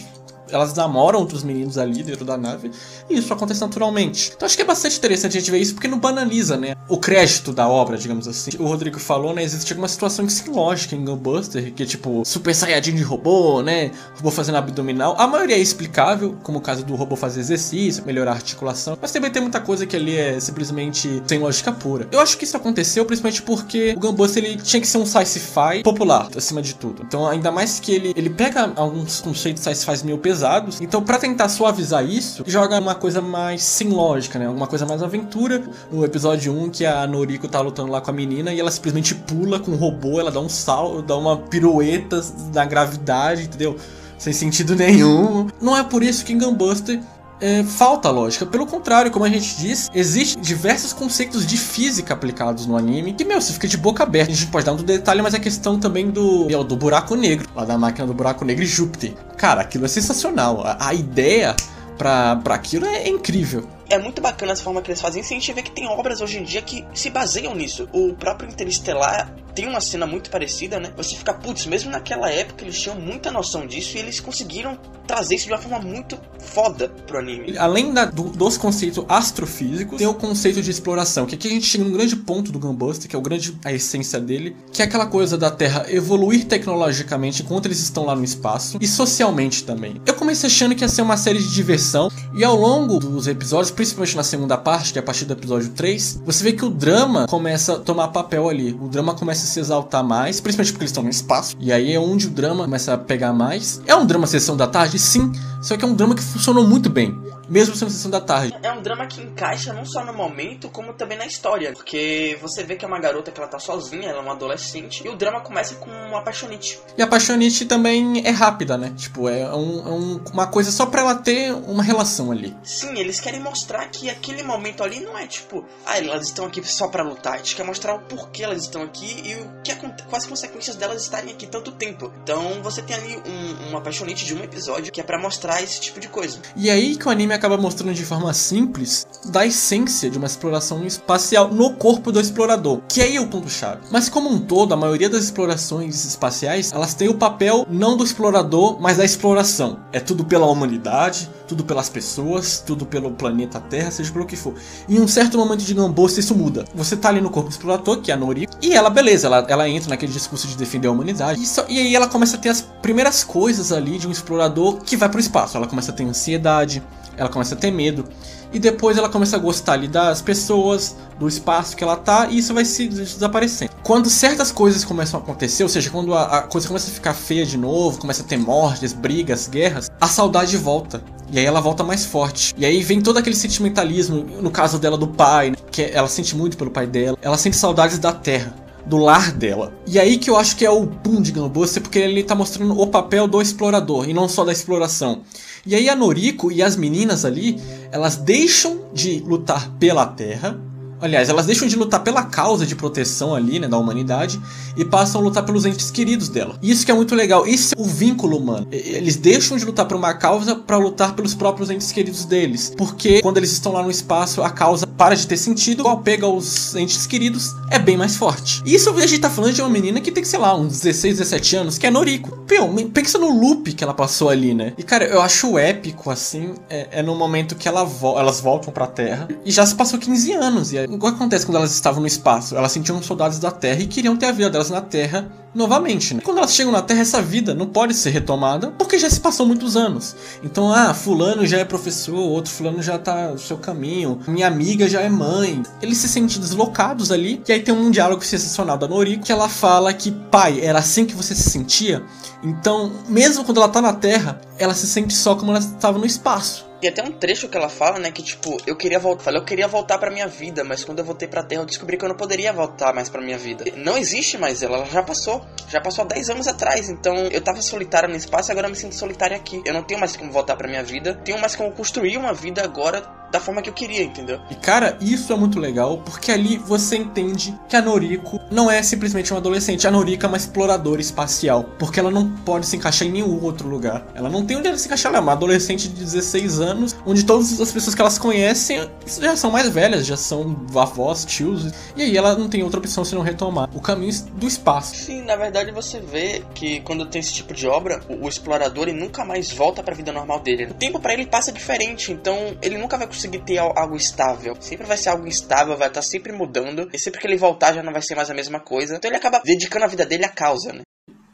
elas 0.52 0.74
namoram 0.74 1.20
outros 1.20 1.42
meninos 1.42 1.78
ali 1.78 2.02
dentro 2.02 2.24
da 2.24 2.36
nave 2.36 2.70
e 3.10 3.18
isso 3.18 3.32
acontece 3.32 3.60
naturalmente. 3.60 4.32
Então 4.34 4.46
acho 4.46 4.56
que 4.56 4.62
é 4.62 4.64
bastante 4.64 4.96
interessante 4.96 5.36
a 5.36 5.40
gente 5.40 5.50
ver 5.50 5.58
isso 5.58 5.74
porque 5.74 5.88
não 5.88 5.98
banaliza, 5.98 6.56
né? 6.56 6.74
O 6.88 6.98
crédito 6.98 7.52
da 7.52 7.68
obra, 7.68 7.98
digamos 7.98 8.28
assim. 8.28 8.50
O 8.58 8.66
Rodrigo 8.66 8.98
falou, 8.98 9.34
né? 9.34 9.42
Existe 9.42 9.72
alguma 9.72 9.88
situação 9.88 10.26
que 10.26 10.32
sem 10.32 10.52
lógica 10.52 10.94
em 10.94 11.04
Gunbuster, 11.04 11.72
que 11.72 11.82
é 11.82 11.86
tipo 11.86 12.22
Super 12.24 12.54
Saiyajin 12.54 12.94
de 12.94 13.02
robô, 13.02 13.62
né? 13.62 13.90
Robô 14.16 14.30
fazendo 14.30 14.56
abdominal. 14.56 15.14
A 15.18 15.26
maioria 15.26 15.56
é 15.56 15.60
explicável, 15.60 16.36
como 16.42 16.58
o 16.58 16.60
caso 16.60 16.84
do 16.84 16.94
robô 16.94 17.16
fazer 17.16 17.40
exercício, 17.40 18.04
melhorar 18.06 18.32
a 18.32 18.34
articulação. 18.34 18.96
Mas 19.00 19.12
também 19.12 19.30
tem 19.30 19.42
muita 19.42 19.60
coisa 19.60 19.86
que 19.86 19.96
ali 19.96 20.16
é 20.16 20.38
simplesmente 20.38 21.22
sem 21.26 21.38
lógica 21.38 21.72
pura. 21.72 22.08
Eu 22.10 22.20
acho 22.20 22.36
que 22.38 22.44
isso 22.44 22.56
aconteceu 22.56 23.04
principalmente 23.04 23.42
porque 23.42 23.94
o 23.96 24.00
Gunbuster 24.00 24.44
ele 24.44 24.56
tinha 24.56 24.80
que 24.80 24.86
ser 24.86 24.98
um 24.98 25.06
sci-fi 25.06 25.82
popular, 25.82 26.28
acima 26.36 26.62
de 26.62 26.74
tudo. 26.74 27.02
Então, 27.06 27.26
ainda 27.26 27.50
mais 27.50 27.80
que 27.80 27.92
ele, 27.92 28.12
ele 28.16 28.30
pega 28.30 28.72
alguns 28.76 29.20
conceitos 29.20 29.62
sci-fi 29.62 30.04
meio 30.04 30.18
pesados. 30.18 30.80
Então, 30.80 31.02
para 31.02 31.18
tentar 31.18 31.48
suavizar 31.48 32.04
isso, 32.04 32.44
joga 32.46 32.78
uma 32.78 32.94
coisa 33.00 33.20
mais 33.20 33.62
sem 33.62 33.88
lógica, 33.88 34.38
né? 34.38 34.46
Alguma 34.46 34.66
coisa 34.66 34.86
mais 34.86 35.02
aventura. 35.02 35.62
No 35.90 36.04
episódio 36.04 36.52
1, 36.52 36.70
que 36.70 36.86
a 36.86 37.04
Noriko 37.06 37.48
tá 37.48 37.60
lutando 37.60 37.90
lá 37.90 38.00
com 38.00 38.10
a 38.10 38.14
menina 38.14 38.52
e 38.52 38.60
ela 38.60 38.70
simplesmente 38.70 39.14
pula 39.14 39.58
com 39.58 39.72
o 39.72 39.76
robô, 39.76 40.20
ela 40.20 40.30
dá 40.30 40.38
um 40.38 40.48
salto, 40.48 41.02
dá 41.02 41.16
uma 41.16 41.36
pirueta 41.36 42.22
da 42.52 42.64
gravidade, 42.64 43.44
entendeu? 43.44 43.76
Sem 44.18 44.32
sentido 44.32 44.76
nenhum. 44.76 45.48
Não 45.60 45.76
é 45.76 45.82
por 45.82 46.02
isso 46.02 46.24
que 46.24 46.32
em 46.32 46.38
Gunbuster 46.38 47.00
é, 47.40 47.64
falta 47.64 48.10
lógica. 48.10 48.44
Pelo 48.44 48.66
contrário, 48.66 49.10
como 49.10 49.24
a 49.24 49.28
gente 49.28 49.56
diz, 49.56 49.88
existem 49.94 50.42
diversos 50.42 50.92
conceitos 50.92 51.46
de 51.46 51.56
física 51.56 52.12
aplicados 52.12 52.66
no 52.66 52.76
anime 52.76 53.14
que, 53.14 53.24
meu, 53.24 53.40
você 53.40 53.52
fica 53.52 53.66
de 53.66 53.76
boca 53.76 54.02
aberta. 54.02 54.30
A 54.30 54.34
gente 54.34 54.50
pode 54.50 54.66
dar 54.66 54.72
um 54.72 54.76
detalhe, 54.76 55.22
mas 55.22 55.34
é 55.34 55.38
questão 55.38 55.80
também 55.80 56.10
do, 56.10 56.46
meu, 56.46 56.62
do 56.62 56.76
buraco 56.76 57.14
negro, 57.14 57.48
lá 57.54 57.64
da 57.64 57.78
máquina 57.78 58.06
do 58.06 58.14
buraco 58.14 58.44
negro 58.44 58.62
e 58.62 58.66
Júpiter. 58.66 59.14
Cara, 59.36 59.62
aquilo 59.62 59.86
é 59.86 59.88
sensacional. 59.88 60.62
A, 60.64 60.88
a 60.88 60.94
ideia 60.94 61.56
para 62.00 62.54
aquilo 62.54 62.86
é 62.86 63.08
incrível 63.08 63.68
é 63.90 63.98
muito 63.98 64.22
bacana 64.22 64.52
essa 64.52 64.62
forma 64.62 64.80
que 64.80 64.88
eles 64.88 65.00
fazem. 65.00 65.20
E 65.20 65.26
a 65.26 65.28
gente 65.28 65.52
vê 65.52 65.62
que 65.62 65.70
tem 65.70 65.88
obras 65.88 66.20
hoje 66.20 66.38
em 66.38 66.44
dia 66.44 66.62
que 66.62 66.86
se 66.94 67.10
baseiam 67.10 67.54
nisso. 67.54 67.88
O 67.92 68.14
próprio 68.14 68.48
Interestelar 68.48 69.34
tem 69.54 69.68
uma 69.68 69.80
cena 69.80 70.06
muito 70.06 70.30
parecida, 70.30 70.78
né? 70.78 70.92
Você 70.96 71.16
fica, 71.16 71.32
putz, 71.32 71.66
mesmo 71.66 71.90
naquela 71.90 72.30
época 72.30 72.64
eles 72.64 72.80
tinham 72.80 72.98
muita 72.98 73.30
noção 73.30 73.66
disso 73.66 73.96
e 73.96 74.00
eles 74.00 74.20
conseguiram 74.20 74.78
trazer 75.06 75.34
isso 75.34 75.46
de 75.46 75.52
uma 75.52 75.58
forma 75.58 75.80
muito 75.80 76.18
foda 76.38 76.88
pro 76.88 77.18
anime. 77.18 77.58
Além 77.58 77.92
da, 77.92 78.04
do, 78.04 78.24
dos 78.24 78.56
conceitos 78.56 79.04
astrofísicos, 79.08 79.98
tem 79.98 80.06
o 80.06 80.14
conceito 80.14 80.62
de 80.62 80.70
exploração, 80.70 81.26
que 81.26 81.34
aqui 81.34 81.48
a 81.48 81.50
gente 81.50 81.66
chega 81.66 81.84
num 81.84 81.92
grande 81.92 82.16
ponto 82.16 82.52
do 82.52 82.58
Gunbuster, 82.58 83.08
que 83.08 83.16
é 83.16 83.18
o 83.18 83.22
grande 83.22 83.58
a 83.64 83.72
essência 83.72 84.20
dele, 84.20 84.56
que 84.72 84.82
é 84.82 84.84
aquela 84.84 85.06
coisa 85.06 85.36
da 85.36 85.50
Terra 85.50 85.86
evoluir 85.88 86.46
tecnologicamente 86.46 87.42
enquanto 87.42 87.66
eles 87.66 87.80
estão 87.80 88.04
lá 88.04 88.14
no 88.14 88.24
espaço 88.24 88.78
e 88.80 88.86
socialmente 88.86 89.64
também. 89.64 90.00
Eu 90.06 90.14
comecei 90.14 90.48
achando 90.48 90.74
que 90.74 90.84
ia 90.84 90.88
ser 90.88 91.02
uma 91.02 91.16
série 91.16 91.38
de 91.38 91.52
diversão 91.52 92.10
e 92.34 92.44
ao 92.44 92.56
longo 92.56 92.98
dos 92.98 93.26
episódios 93.26 93.70
principalmente 93.70 94.16
na 94.16 94.22
segunda 94.22 94.56
parte, 94.56 94.92
que 94.92 94.98
é 94.98 95.02
a 95.02 95.04
partir 95.04 95.24
do 95.24 95.32
episódio 95.32 95.70
3, 95.70 96.22
você 96.24 96.44
vê 96.44 96.52
que 96.52 96.64
o 96.64 96.70
drama 96.70 97.26
começa 97.26 97.74
a 97.74 97.78
tomar 97.78 98.08
papel 98.08 98.48
ali. 98.48 98.72
O 98.80 98.88
drama 98.88 99.14
começa 99.14 99.39
a 99.44 99.48
se 99.48 99.60
exaltar 99.60 100.04
mais, 100.04 100.40
principalmente 100.40 100.72
porque 100.72 100.84
eles 100.84 100.90
estão 100.90 101.02
no 101.02 101.10
espaço. 101.10 101.56
E 101.60 101.72
aí 101.72 101.92
é 101.92 101.98
onde 101.98 102.26
o 102.26 102.30
drama 102.30 102.64
começa 102.64 102.94
a 102.94 102.98
pegar 102.98 103.32
mais. 103.32 103.80
É 103.86 103.94
um 103.94 104.06
drama 104.06 104.26
sessão 104.26 104.56
da 104.56 104.66
tarde? 104.66 104.98
Sim. 104.98 105.32
Só 105.60 105.76
que 105.76 105.84
é 105.84 105.88
um 105.88 105.94
drama 105.94 106.14
que 106.14 106.22
funcionou 106.22 106.66
muito 106.66 106.88
bem 106.88 107.18
mesmo 107.50 107.74
sendo 107.74 107.90
sessão 107.90 108.10
da 108.10 108.20
tarde. 108.20 108.56
É 108.62 108.72
um 108.72 108.80
drama 108.80 109.06
que 109.06 109.20
encaixa 109.20 109.72
não 109.72 109.84
só 109.84 110.04
no 110.04 110.14
momento, 110.14 110.70
como 110.70 110.94
também 110.94 111.18
na 111.18 111.26
história. 111.26 111.72
Porque 111.72 112.38
você 112.40 112.62
vê 112.62 112.76
que 112.76 112.84
é 112.84 112.88
uma 112.88 113.00
garota 113.00 113.32
que 113.32 113.40
ela 113.40 113.48
tá 113.48 113.58
sozinha, 113.58 114.08
ela 114.08 114.18
é 114.18 114.22
uma 114.22 114.32
adolescente, 114.32 115.02
e 115.04 115.08
o 115.08 115.16
drama 115.16 115.40
começa 115.40 115.74
com 115.74 115.90
uma 115.90 116.20
apaixonite. 116.20 116.80
E 116.96 117.02
a 117.02 117.04
apaixonite 117.04 117.64
também 117.64 118.22
é 118.24 118.30
rápida, 118.30 118.78
né? 118.78 118.94
Tipo, 118.96 119.28
é, 119.28 119.52
um, 119.54 119.88
é 119.88 119.90
um, 119.90 120.24
uma 120.32 120.46
coisa 120.46 120.70
só 120.70 120.86
pra 120.86 121.00
ela 121.02 121.14
ter 121.16 121.52
uma 121.52 121.82
relação 121.82 122.30
ali. 122.30 122.56
Sim, 122.62 122.98
eles 122.98 123.20
querem 123.20 123.40
mostrar 123.40 123.88
que 123.88 124.08
aquele 124.08 124.42
momento 124.42 124.84
ali 124.84 125.00
não 125.00 125.18
é 125.18 125.26
tipo, 125.26 125.66
ah, 125.84 125.98
elas 125.98 126.26
estão 126.26 126.46
aqui 126.46 126.62
só 126.64 126.88
pra 126.88 127.02
lutar. 127.02 127.34
A 127.34 127.36
gente 127.38 127.56
quer 127.56 127.64
mostrar 127.64 127.94
o 127.94 128.00
porquê 128.00 128.44
elas 128.44 128.62
estão 128.62 128.82
aqui 128.82 129.22
e 129.24 129.34
o 129.34 129.62
que 129.62 129.74
quais 130.08 130.24
as 130.24 130.26
consequências 130.26 130.76
delas 130.76 131.02
estarem 131.02 131.32
aqui 131.32 131.46
tanto 131.46 131.72
tempo. 131.72 132.12
Então 132.22 132.62
você 132.62 132.82
tem 132.82 132.96
ali 132.96 133.16
um, 133.26 133.68
uma 133.68 133.78
apaixonite 133.78 134.24
de 134.24 134.34
um 134.34 134.42
episódio 134.42 134.92
que 134.92 135.00
é 135.00 135.04
para 135.04 135.18
mostrar 135.18 135.62
esse 135.62 135.80
tipo 135.80 135.98
de 135.98 136.08
coisa. 136.08 136.40
E 136.54 136.70
aí 136.70 136.96
que 136.96 137.06
o 137.06 137.10
anime 137.10 137.34
acaba 137.40 137.56
mostrando 137.56 137.94
de 137.94 138.04
forma 138.04 138.32
simples 138.34 139.06
da 139.24 139.46
essência 139.46 140.10
de 140.10 140.18
uma 140.18 140.26
exploração 140.26 140.86
espacial 140.86 141.48
no 141.48 141.72
corpo 141.72 142.12
do 142.12 142.20
explorador, 142.20 142.80
que 142.86 143.00
aí 143.00 143.16
é 143.16 143.20
o 143.20 143.28
ponto-chave. 143.28 143.80
Mas 143.90 144.08
como 144.10 144.28
um 144.28 144.38
todo, 144.38 144.74
a 144.74 144.76
maioria 144.76 145.08
das 145.08 145.24
explorações 145.24 146.04
espaciais, 146.04 146.70
elas 146.70 146.92
têm 146.92 147.08
o 147.08 147.14
papel 147.14 147.66
não 147.70 147.96
do 147.96 148.04
explorador, 148.04 148.78
mas 148.78 148.98
da 148.98 149.04
exploração. 149.04 149.80
É 149.90 149.98
tudo 149.98 150.24
pela 150.24 150.46
humanidade, 150.46 151.30
tudo 151.48 151.64
pelas 151.64 151.88
pessoas, 151.88 152.62
tudo 152.64 152.84
pelo 152.84 153.10
planeta 153.10 153.58
Terra, 153.58 153.90
seja 153.90 154.12
pelo 154.12 154.26
que 154.26 154.36
for. 154.36 154.54
Em 154.88 155.00
um 155.00 155.08
certo 155.08 155.38
momento 155.38 155.64
de 155.64 155.74
Gambosta 155.74 156.20
isso 156.20 156.34
muda. 156.34 156.64
Você 156.74 156.96
tá 156.96 157.08
ali 157.08 157.20
no 157.20 157.30
corpo 157.30 157.48
do 157.48 157.52
explorador, 157.52 158.00
que 158.00 158.10
é 158.10 158.14
a 158.14 158.16
Nori, 158.16 158.46
e 158.60 158.74
ela, 158.74 158.90
beleza, 158.90 159.26
ela, 159.26 159.46
ela 159.48 159.68
entra 159.68 159.88
naquele 159.88 160.12
discurso 160.12 160.46
de 160.46 160.56
defender 160.56 160.88
a 160.88 160.92
humanidade, 160.92 161.42
e, 161.42 161.46
só, 161.46 161.64
e 161.68 161.78
aí 161.78 161.96
ela 161.96 162.06
começa 162.06 162.36
a 162.36 162.38
ter 162.38 162.50
as 162.50 162.60
primeiras 162.60 163.24
coisas 163.24 163.72
ali 163.72 163.98
de 163.98 164.06
um 164.06 164.10
explorador 164.10 164.76
que 164.82 164.96
vai 164.96 165.08
pro 165.08 165.18
espaço. 165.18 165.56
Ela 165.56 165.66
começa 165.66 165.90
a 165.90 165.94
ter 165.94 166.04
ansiedade, 166.04 166.82
ela 167.16 167.28
começa 167.28 167.54
a 167.54 167.58
ter 167.58 167.70
medo. 167.70 168.04
E 168.52 168.58
depois 168.58 168.98
ela 168.98 169.08
começa 169.08 169.36
a 169.36 169.38
gostar 169.38 169.74
ali 169.74 169.86
das 169.86 170.20
pessoas, 170.20 170.96
do 171.18 171.28
espaço 171.28 171.76
que 171.76 171.84
ela 171.84 171.96
tá, 171.96 172.26
e 172.28 172.38
isso 172.38 172.52
vai 172.52 172.64
se 172.64 172.88
desaparecendo. 172.88 173.70
Quando 173.82 174.10
certas 174.10 174.50
coisas 174.50 174.84
começam 174.84 175.20
a 175.20 175.22
acontecer, 175.22 175.62
ou 175.62 175.68
seja, 175.68 175.88
quando 175.88 176.14
a, 176.14 176.38
a 176.38 176.42
coisa 176.42 176.66
começa 176.66 176.90
a 176.90 176.94
ficar 176.94 177.14
feia 177.14 177.46
de 177.46 177.56
novo, 177.56 177.98
começa 177.98 178.22
a 178.22 178.26
ter 178.26 178.36
mortes, 178.36 178.92
brigas, 178.92 179.46
guerras, 179.46 179.88
a 180.00 180.08
saudade 180.08 180.56
volta. 180.56 181.00
E 181.32 181.38
aí 181.38 181.44
ela 181.44 181.60
volta 181.60 181.84
mais 181.84 182.04
forte. 182.04 182.52
E 182.58 182.66
aí 182.66 182.82
vem 182.82 183.00
todo 183.00 183.18
aquele 183.18 183.36
sentimentalismo, 183.36 184.24
no 184.42 184.50
caso 184.50 184.80
dela 184.80 184.98
do 184.98 185.06
pai, 185.06 185.50
né? 185.50 185.56
que 185.70 185.82
ela 185.82 186.08
sente 186.08 186.34
muito 186.34 186.56
pelo 186.56 186.72
pai 186.72 186.88
dela. 186.88 187.16
Ela 187.22 187.38
sente 187.38 187.56
saudades 187.56 188.00
da 188.00 188.12
terra 188.12 188.52
do 188.86 188.96
lar 188.96 189.32
dela. 189.32 189.72
E 189.86 189.98
aí 189.98 190.18
que 190.18 190.30
eu 190.30 190.36
acho 190.36 190.56
que 190.56 190.64
é 190.64 190.70
o 190.70 190.86
boom 190.86 191.20
de 191.20 191.32
Gunbuster, 191.32 191.82
porque 191.82 191.98
ele 191.98 192.22
tá 192.22 192.34
mostrando 192.34 192.78
o 192.78 192.86
papel 192.86 193.26
do 193.26 193.40
explorador 193.40 194.08
e 194.08 194.12
não 194.12 194.28
só 194.28 194.44
da 194.44 194.52
exploração. 194.52 195.22
E 195.66 195.74
aí 195.74 195.88
a 195.88 195.96
Noriko 195.96 196.50
e 196.50 196.62
as 196.62 196.76
meninas 196.76 197.24
ali, 197.24 197.60
elas 197.92 198.16
deixam 198.16 198.80
de 198.92 199.20
lutar 199.20 199.70
pela 199.78 200.06
Terra 200.06 200.58
Aliás, 201.00 201.28
elas 201.28 201.46
deixam 201.46 201.66
de 201.66 201.76
lutar 201.76 202.02
pela 202.02 202.24
causa 202.24 202.66
de 202.66 202.74
proteção 202.74 203.34
ali, 203.34 203.58
né, 203.58 203.68
da 203.68 203.78
humanidade, 203.78 204.40
e 204.76 204.84
passam 204.84 205.20
a 205.20 205.24
lutar 205.24 205.44
pelos 205.44 205.64
entes 205.64 205.90
queridos 205.90 206.28
dela. 206.28 206.56
Isso 206.62 206.84
que 206.84 206.90
é 206.90 206.94
muito 206.94 207.14
legal. 207.14 207.46
Isso 207.46 207.74
é 207.76 207.80
o 207.80 207.84
vínculo 207.84 208.36
humano. 208.36 208.66
Eles 208.70 209.16
deixam 209.16 209.56
de 209.56 209.64
lutar 209.64 209.86
por 209.86 209.96
uma 209.96 210.14
causa 210.14 210.54
para 210.54 210.76
lutar 210.76 211.14
pelos 211.14 211.34
próprios 211.34 211.70
entes 211.70 211.90
queridos 211.92 212.24
deles. 212.24 212.72
Porque 212.76 213.20
quando 213.22 213.38
eles 213.38 213.52
estão 213.52 213.72
lá 213.72 213.82
no 213.82 213.90
espaço, 213.90 214.42
a 214.42 214.50
causa 214.50 214.86
para 214.86 215.14
de 215.14 215.26
ter 215.26 215.36
sentido, 215.36 215.86
ao 215.86 215.98
pega 215.98 216.26
os 216.26 216.74
entes 216.74 217.06
queridos, 217.06 217.54
é 217.70 217.78
bem 217.78 217.96
mais 217.96 218.16
forte. 218.16 218.62
E 218.64 218.74
isso 218.74 218.90
a 218.90 219.06
gente 219.06 219.20
tá 219.20 219.30
falando 219.30 219.54
de 219.54 219.62
uma 219.62 219.70
menina 219.70 220.00
que 220.00 220.12
tem, 220.12 220.24
sei 220.24 220.38
lá, 220.38 220.56
uns 220.56 220.80
16, 220.80 221.18
17 221.18 221.56
anos, 221.56 221.78
que 221.78 221.86
é 221.86 221.90
Noriko. 221.90 222.30
Pô, 222.30 222.68
pensa 222.92 223.18
no 223.18 223.32
loop 223.32 223.72
que 223.72 223.84
ela 223.84 223.94
passou 223.94 224.28
ali, 224.28 224.54
né? 224.54 224.72
E 224.76 224.82
cara, 224.82 225.04
eu 225.04 225.20
acho 225.22 225.58
épico, 225.58 226.10
assim, 226.10 226.54
é, 226.68 226.88
é 226.92 227.02
no 227.02 227.14
momento 227.14 227.54
que 227.54 227.68
ela 227.68 227.84
vo 227.84 228.18
elas 228.18 228.40
voltam 228.40 228.72
pra 228.72 228.86
Terra 228.86 229.28
e 229.44 229.50
já 229.50 229.64
se 229.64 229.74
passou 229.74 229.98
15 229.98 230.32
anos. 230.32 230.72
E 230.72 230.78
o 230.90 230.98
que 230.98 231.06
acontece 231.06 231.46
quando 231.46 231.56
elas 231.56 231.72
estavam 231.72 232.00
no 232.00 232.06
espaço? 232.06 232.56
Elas 232.56 232.72
sentiam 232.72 233.00
soldados 233.02 233.38
da 233.38 233.50
Terra 233.50 233.80
e 233.80 233.86
queriam 233.86 234.16
ter 234.16 234.26
a 234.26 234.32
vida 234.32 234.50
delas 234.50 234.70
na 234.70 234.80
Terra 234.80 235.30
novamente, 235.54 236.14
né? 236.14 236.20
Quando 236.24 236.38
elas 236.38 236.54
chegam 236.54 236.72
na 236.72 236.82
Terra, 236.82 237.00
essa 237.00 237.20
vida 237.20 237.54
não 237.54 237.66
pode 237.66 237.94
ser 237.94 238.10
retomada 238.10 238.72
porque 238.78 238.98
já 238.98 239.08
se 239.08 239.20
passou 239.20 239.46
muitos 239.46 239.76
anos. 239.76 240.16
Então, 240.42 240.72
ah, 240.72 240.94
fulano 240.94 241.46
já 241.46 241.58
é 241.58 241.64
professor, 241.64 242.16
outro 242.16 242.52
fulano 242.52 242.82
já 242.82 242.98
tá 242.98 243.28
no 243.28 243.38
seu 243.38 243.56
caminho, 243.56 244.20
minha 244.26 244.46
amiga 244.46 244.88
já 244.88 245.00
é 245.00 245.08
mãe. 245.08 245.62
Eles 245.80 245.98
se 245.98 246.08
sentem 246.08 246.40
deslocados 246.40 247.10
ali, 247.10 247.42
e 247.48 247.52
aí 247.52 247.60
tem 247.60 247.74
um 247.74 247.90
diálogo 247.90 248.24
sensacional 248.24 248.78
da 248.78 248.88
Noriko 248.88 249.24
que 249.24 249.32
ela 249.32 249.48
fala 249.48 249.92
que, 249.92 250.10
pai, 250.10 250.60
era 250.60 250.78
assim 250.78 251.04
que 251.04 251.14
você 251.14 251.34
se 251.34 251.50
sentia? 251.50 252.02
Então, 252.42 252.92
mesmo 253.08 253.44
quando 253.44 253.58
ela 253.58 253.68
tá 253.68 253.82
na 253.82 253.92
Terra, 253.92 254.40
ela 254.58 254.74
se 254.74 254.86
sente 254.86 255.14
só 255.14 255.34
como 255.34 255.50
ela 255.50 255.60
estava 255.60 255.98
no 255.98 256.06
espaço. 256.06 256.69
E 256.82 256.88
até 256.88 257.02
um 257.02 257.12
trecho 257.12 257.48
que 257.48 257.56
ela 257.56 257.68
fala, 257.68 257.98
né, 257.98 258.10
que 258.10 258.22
tipo, 258.22 258.56
eu 258.66 258.76
queria 258.76 258.98
voltar, 258.98 259.34
eu 259.34 259.44
queria 259.44 259.68
voltar 259.68 259.98
para 259.98 260.10
minha 260.10 260.26
vida, 260.26 260.64
mas 260.64 260.82
quando 260.82 261.00
eu 261.00 261.04
voltei 261.04 261.28
pra 261.28 261.42
Terra 261.42 261.62
eu 261.62 261.66
descobri 261.66 261.98
que 261.98 262.04
eu 262.04 262.08
não 262.08 262.16
poderia 262.16 262.52
voltar 262.52 262.94
mais 262.94 263.08
para 263.08 263.20
minha 263.20 263.36
vida. 263.36 263.64
Não 263.76 263.98
existe 263.98 264.38
mais 264.38 264.62
ela, 264.62 264.78
ela 264.78 264.86
já 264.86 265.02
passou, 265.02 265.44
já 265.68 265.80
passou 265.80 266.04
há 266.04 266.08
10 266.08 266.30
anos 266.30 266.48
atrás, 266.48 266.88
então 266.88 267.14
eu 267.30 267.40
tava 267.40 267.60
solitária 267.60 268.08
no 268.08 268.16
espaço, 268.16 268.50
agora 268.50 268.66
eu 268.66 268.70
me 268.70 268.76
sinto 268.76 268.94
solitária 268.94 269.36
aqui. 269.36 269.60
Eu 269.64 269.74
não 269.74 269.82
tenho 269.82 270.00
mais 270.00 270.16
como 270.16 270.32
voltar 270.32 270.56
para 270.56 270.68
minha 270.68 270.82
vida, 270.82 271.14
tenho 271.24 271.38
mais 271.38 271.54
como 271.54 271.70
construir 271.72 272.16
uma 272.16 272.32
vida 272.32 272.64
agora 272.64 273.19
da 273.30 273.40
forma 273.40 273.62
que 273.62 273.68
eu 273.68 273.74
queria, 273.74 274.02
entendeu? 274.02 274.40
E 274.50 274.54
cara, 274.54 274.96
isso 275.00 275.32
é 275.32 275.36
muito 275.36 275.58
legal, 275.58 275.98
porque 275.98 276.30
ali 276.30 276.58
você 276.58 276.96
entende 276.96 277.58
que 277.68 277.76
a 277.76 277.82
Noriko 277.82 278.40
não 278.50 278.70
é 278.70 278.82
simplesmente 278.82 279.32
uma 279.32 279.38
adolescente, 279.38 279.86
a 279.86 279.90
Noriko 279.90 280.26
é 280.26 280.28
uma 280.28 280.36
exploradora 280.36 281.00
espacial, 281.00 281.64
porque 281.78 282.00
ela 282.00 282.10
não 282.10 282.30
pode 282.30 282.66
se 282.66 282.76
encaixar 282.76 283.06
em 283.06 283.12
nenhum 283.12 283.42
outro 283.42 283.68
lugar. 283.68 284.06
Ela 284.14 284.28
não 284.28 284.44
tem 284.44 284.56
onde 284.56 284.68
ela 284.68 284.76
se 284.76 284.86
encaixar, 284.86 285.10
ela 285.10 285.18
é 285.18 285.20
uma 285.22 285.32
adolescente 285.32 285.88
de 285.88 285.94
16 285.94 286.60
anos 286.60 286.96
onde 287.06 287.24
todas 287.24 287.60
as 287.60 287.72
pessoas 287.72 287.94
que 287.94 288.00
elas 288.00 288.18
conhecem 288.18 288.88
já 289.06 289.36
são 289.36 289.50
mais 289.50 289.68
velhas, 289.68 290.06
já 290.06 290.16
são 290.16 290.56
avós, 290.74 291.24
tios, 291.24 291.72
e 291.96 292.02
aí 292.02 292.16
ela 292.16 292.36
não 292.36 292.48
tem 292.48 292.62
outra 292.62 292.80
opção 292.80 293.04
senão 293.04 293.22
retomar 293.22 293.68
o 293.74 293.80
caminho 293.80 294.10
do 294.34 294.46
espaço. 294.46 294.94
Sim, 294.96 295.22
na 295.22 295.36
verdade 295.36 295.70
você 295.70 296.00
vê 296.00 296.42
que 296.54 296.80
quando 296.80 297.06
tem 297.06 297.20
esse 297.20 297.32
tipo 297.32 297.54
de 297.54 297.66
obra, 297.66 298.00
o, 298.08 298.26
o 298.26 298.28
explorador 298.28 298.88
ele 298.88 298.98
nunca 298.98 299.24
mais 299.24 299.50
volta 299.50 299.82
para 299.82 299.94
a 299.94 299.96
vida 299.96 300.12
normal 300.12 300.40
dele. 300.40 300.66
O 300.66 300.74
tempo 300.74 300.98
para 300.98 301.12
ele 301.12 301.26
passa 301.26 301.52
diferente, 301.52 302.12
então 302.12 302.56
ele 302.60 302.78
nunca 302.78 302.96
vai 302.96 303.06
conseguir 303.06 303.19
ter 303.28 303.58
algo 303.58 303.96
estável. 303.96 304.54
Sempre 304.60 304.86
vai 304.86 304.96
ser 304.96 305.10
algo 305.10 305.26
instável, 305.26 305.76
vai 305.76 305.88
estar 305.88 306.02
sempre 306.02 306.32
mudando, 306.32 306.88
e 306.92 306.98
sempre 306.98 307.20
que 307.20 307.26
ele 307.26 307.36
voltar 307.36 307.72
já 307.72 307.82
não 307.82 307.92
vai 307.92 308.02
ser 308.02 308.14
mais 308.14 308.30
a 308.30 308.34
mesma 308.34 308.60
coisa. 308.60 308.96
Então 308.96 309.08
ele 309.10 309.16
acaba 309.16 309.40
dedicando 309.44 309.84
a 309.84 309.88
vida 309.88 310.06
dele 310.06 310.24
à 310.24 310.28
causa, 310.28 310.72
né? 310.72 310.82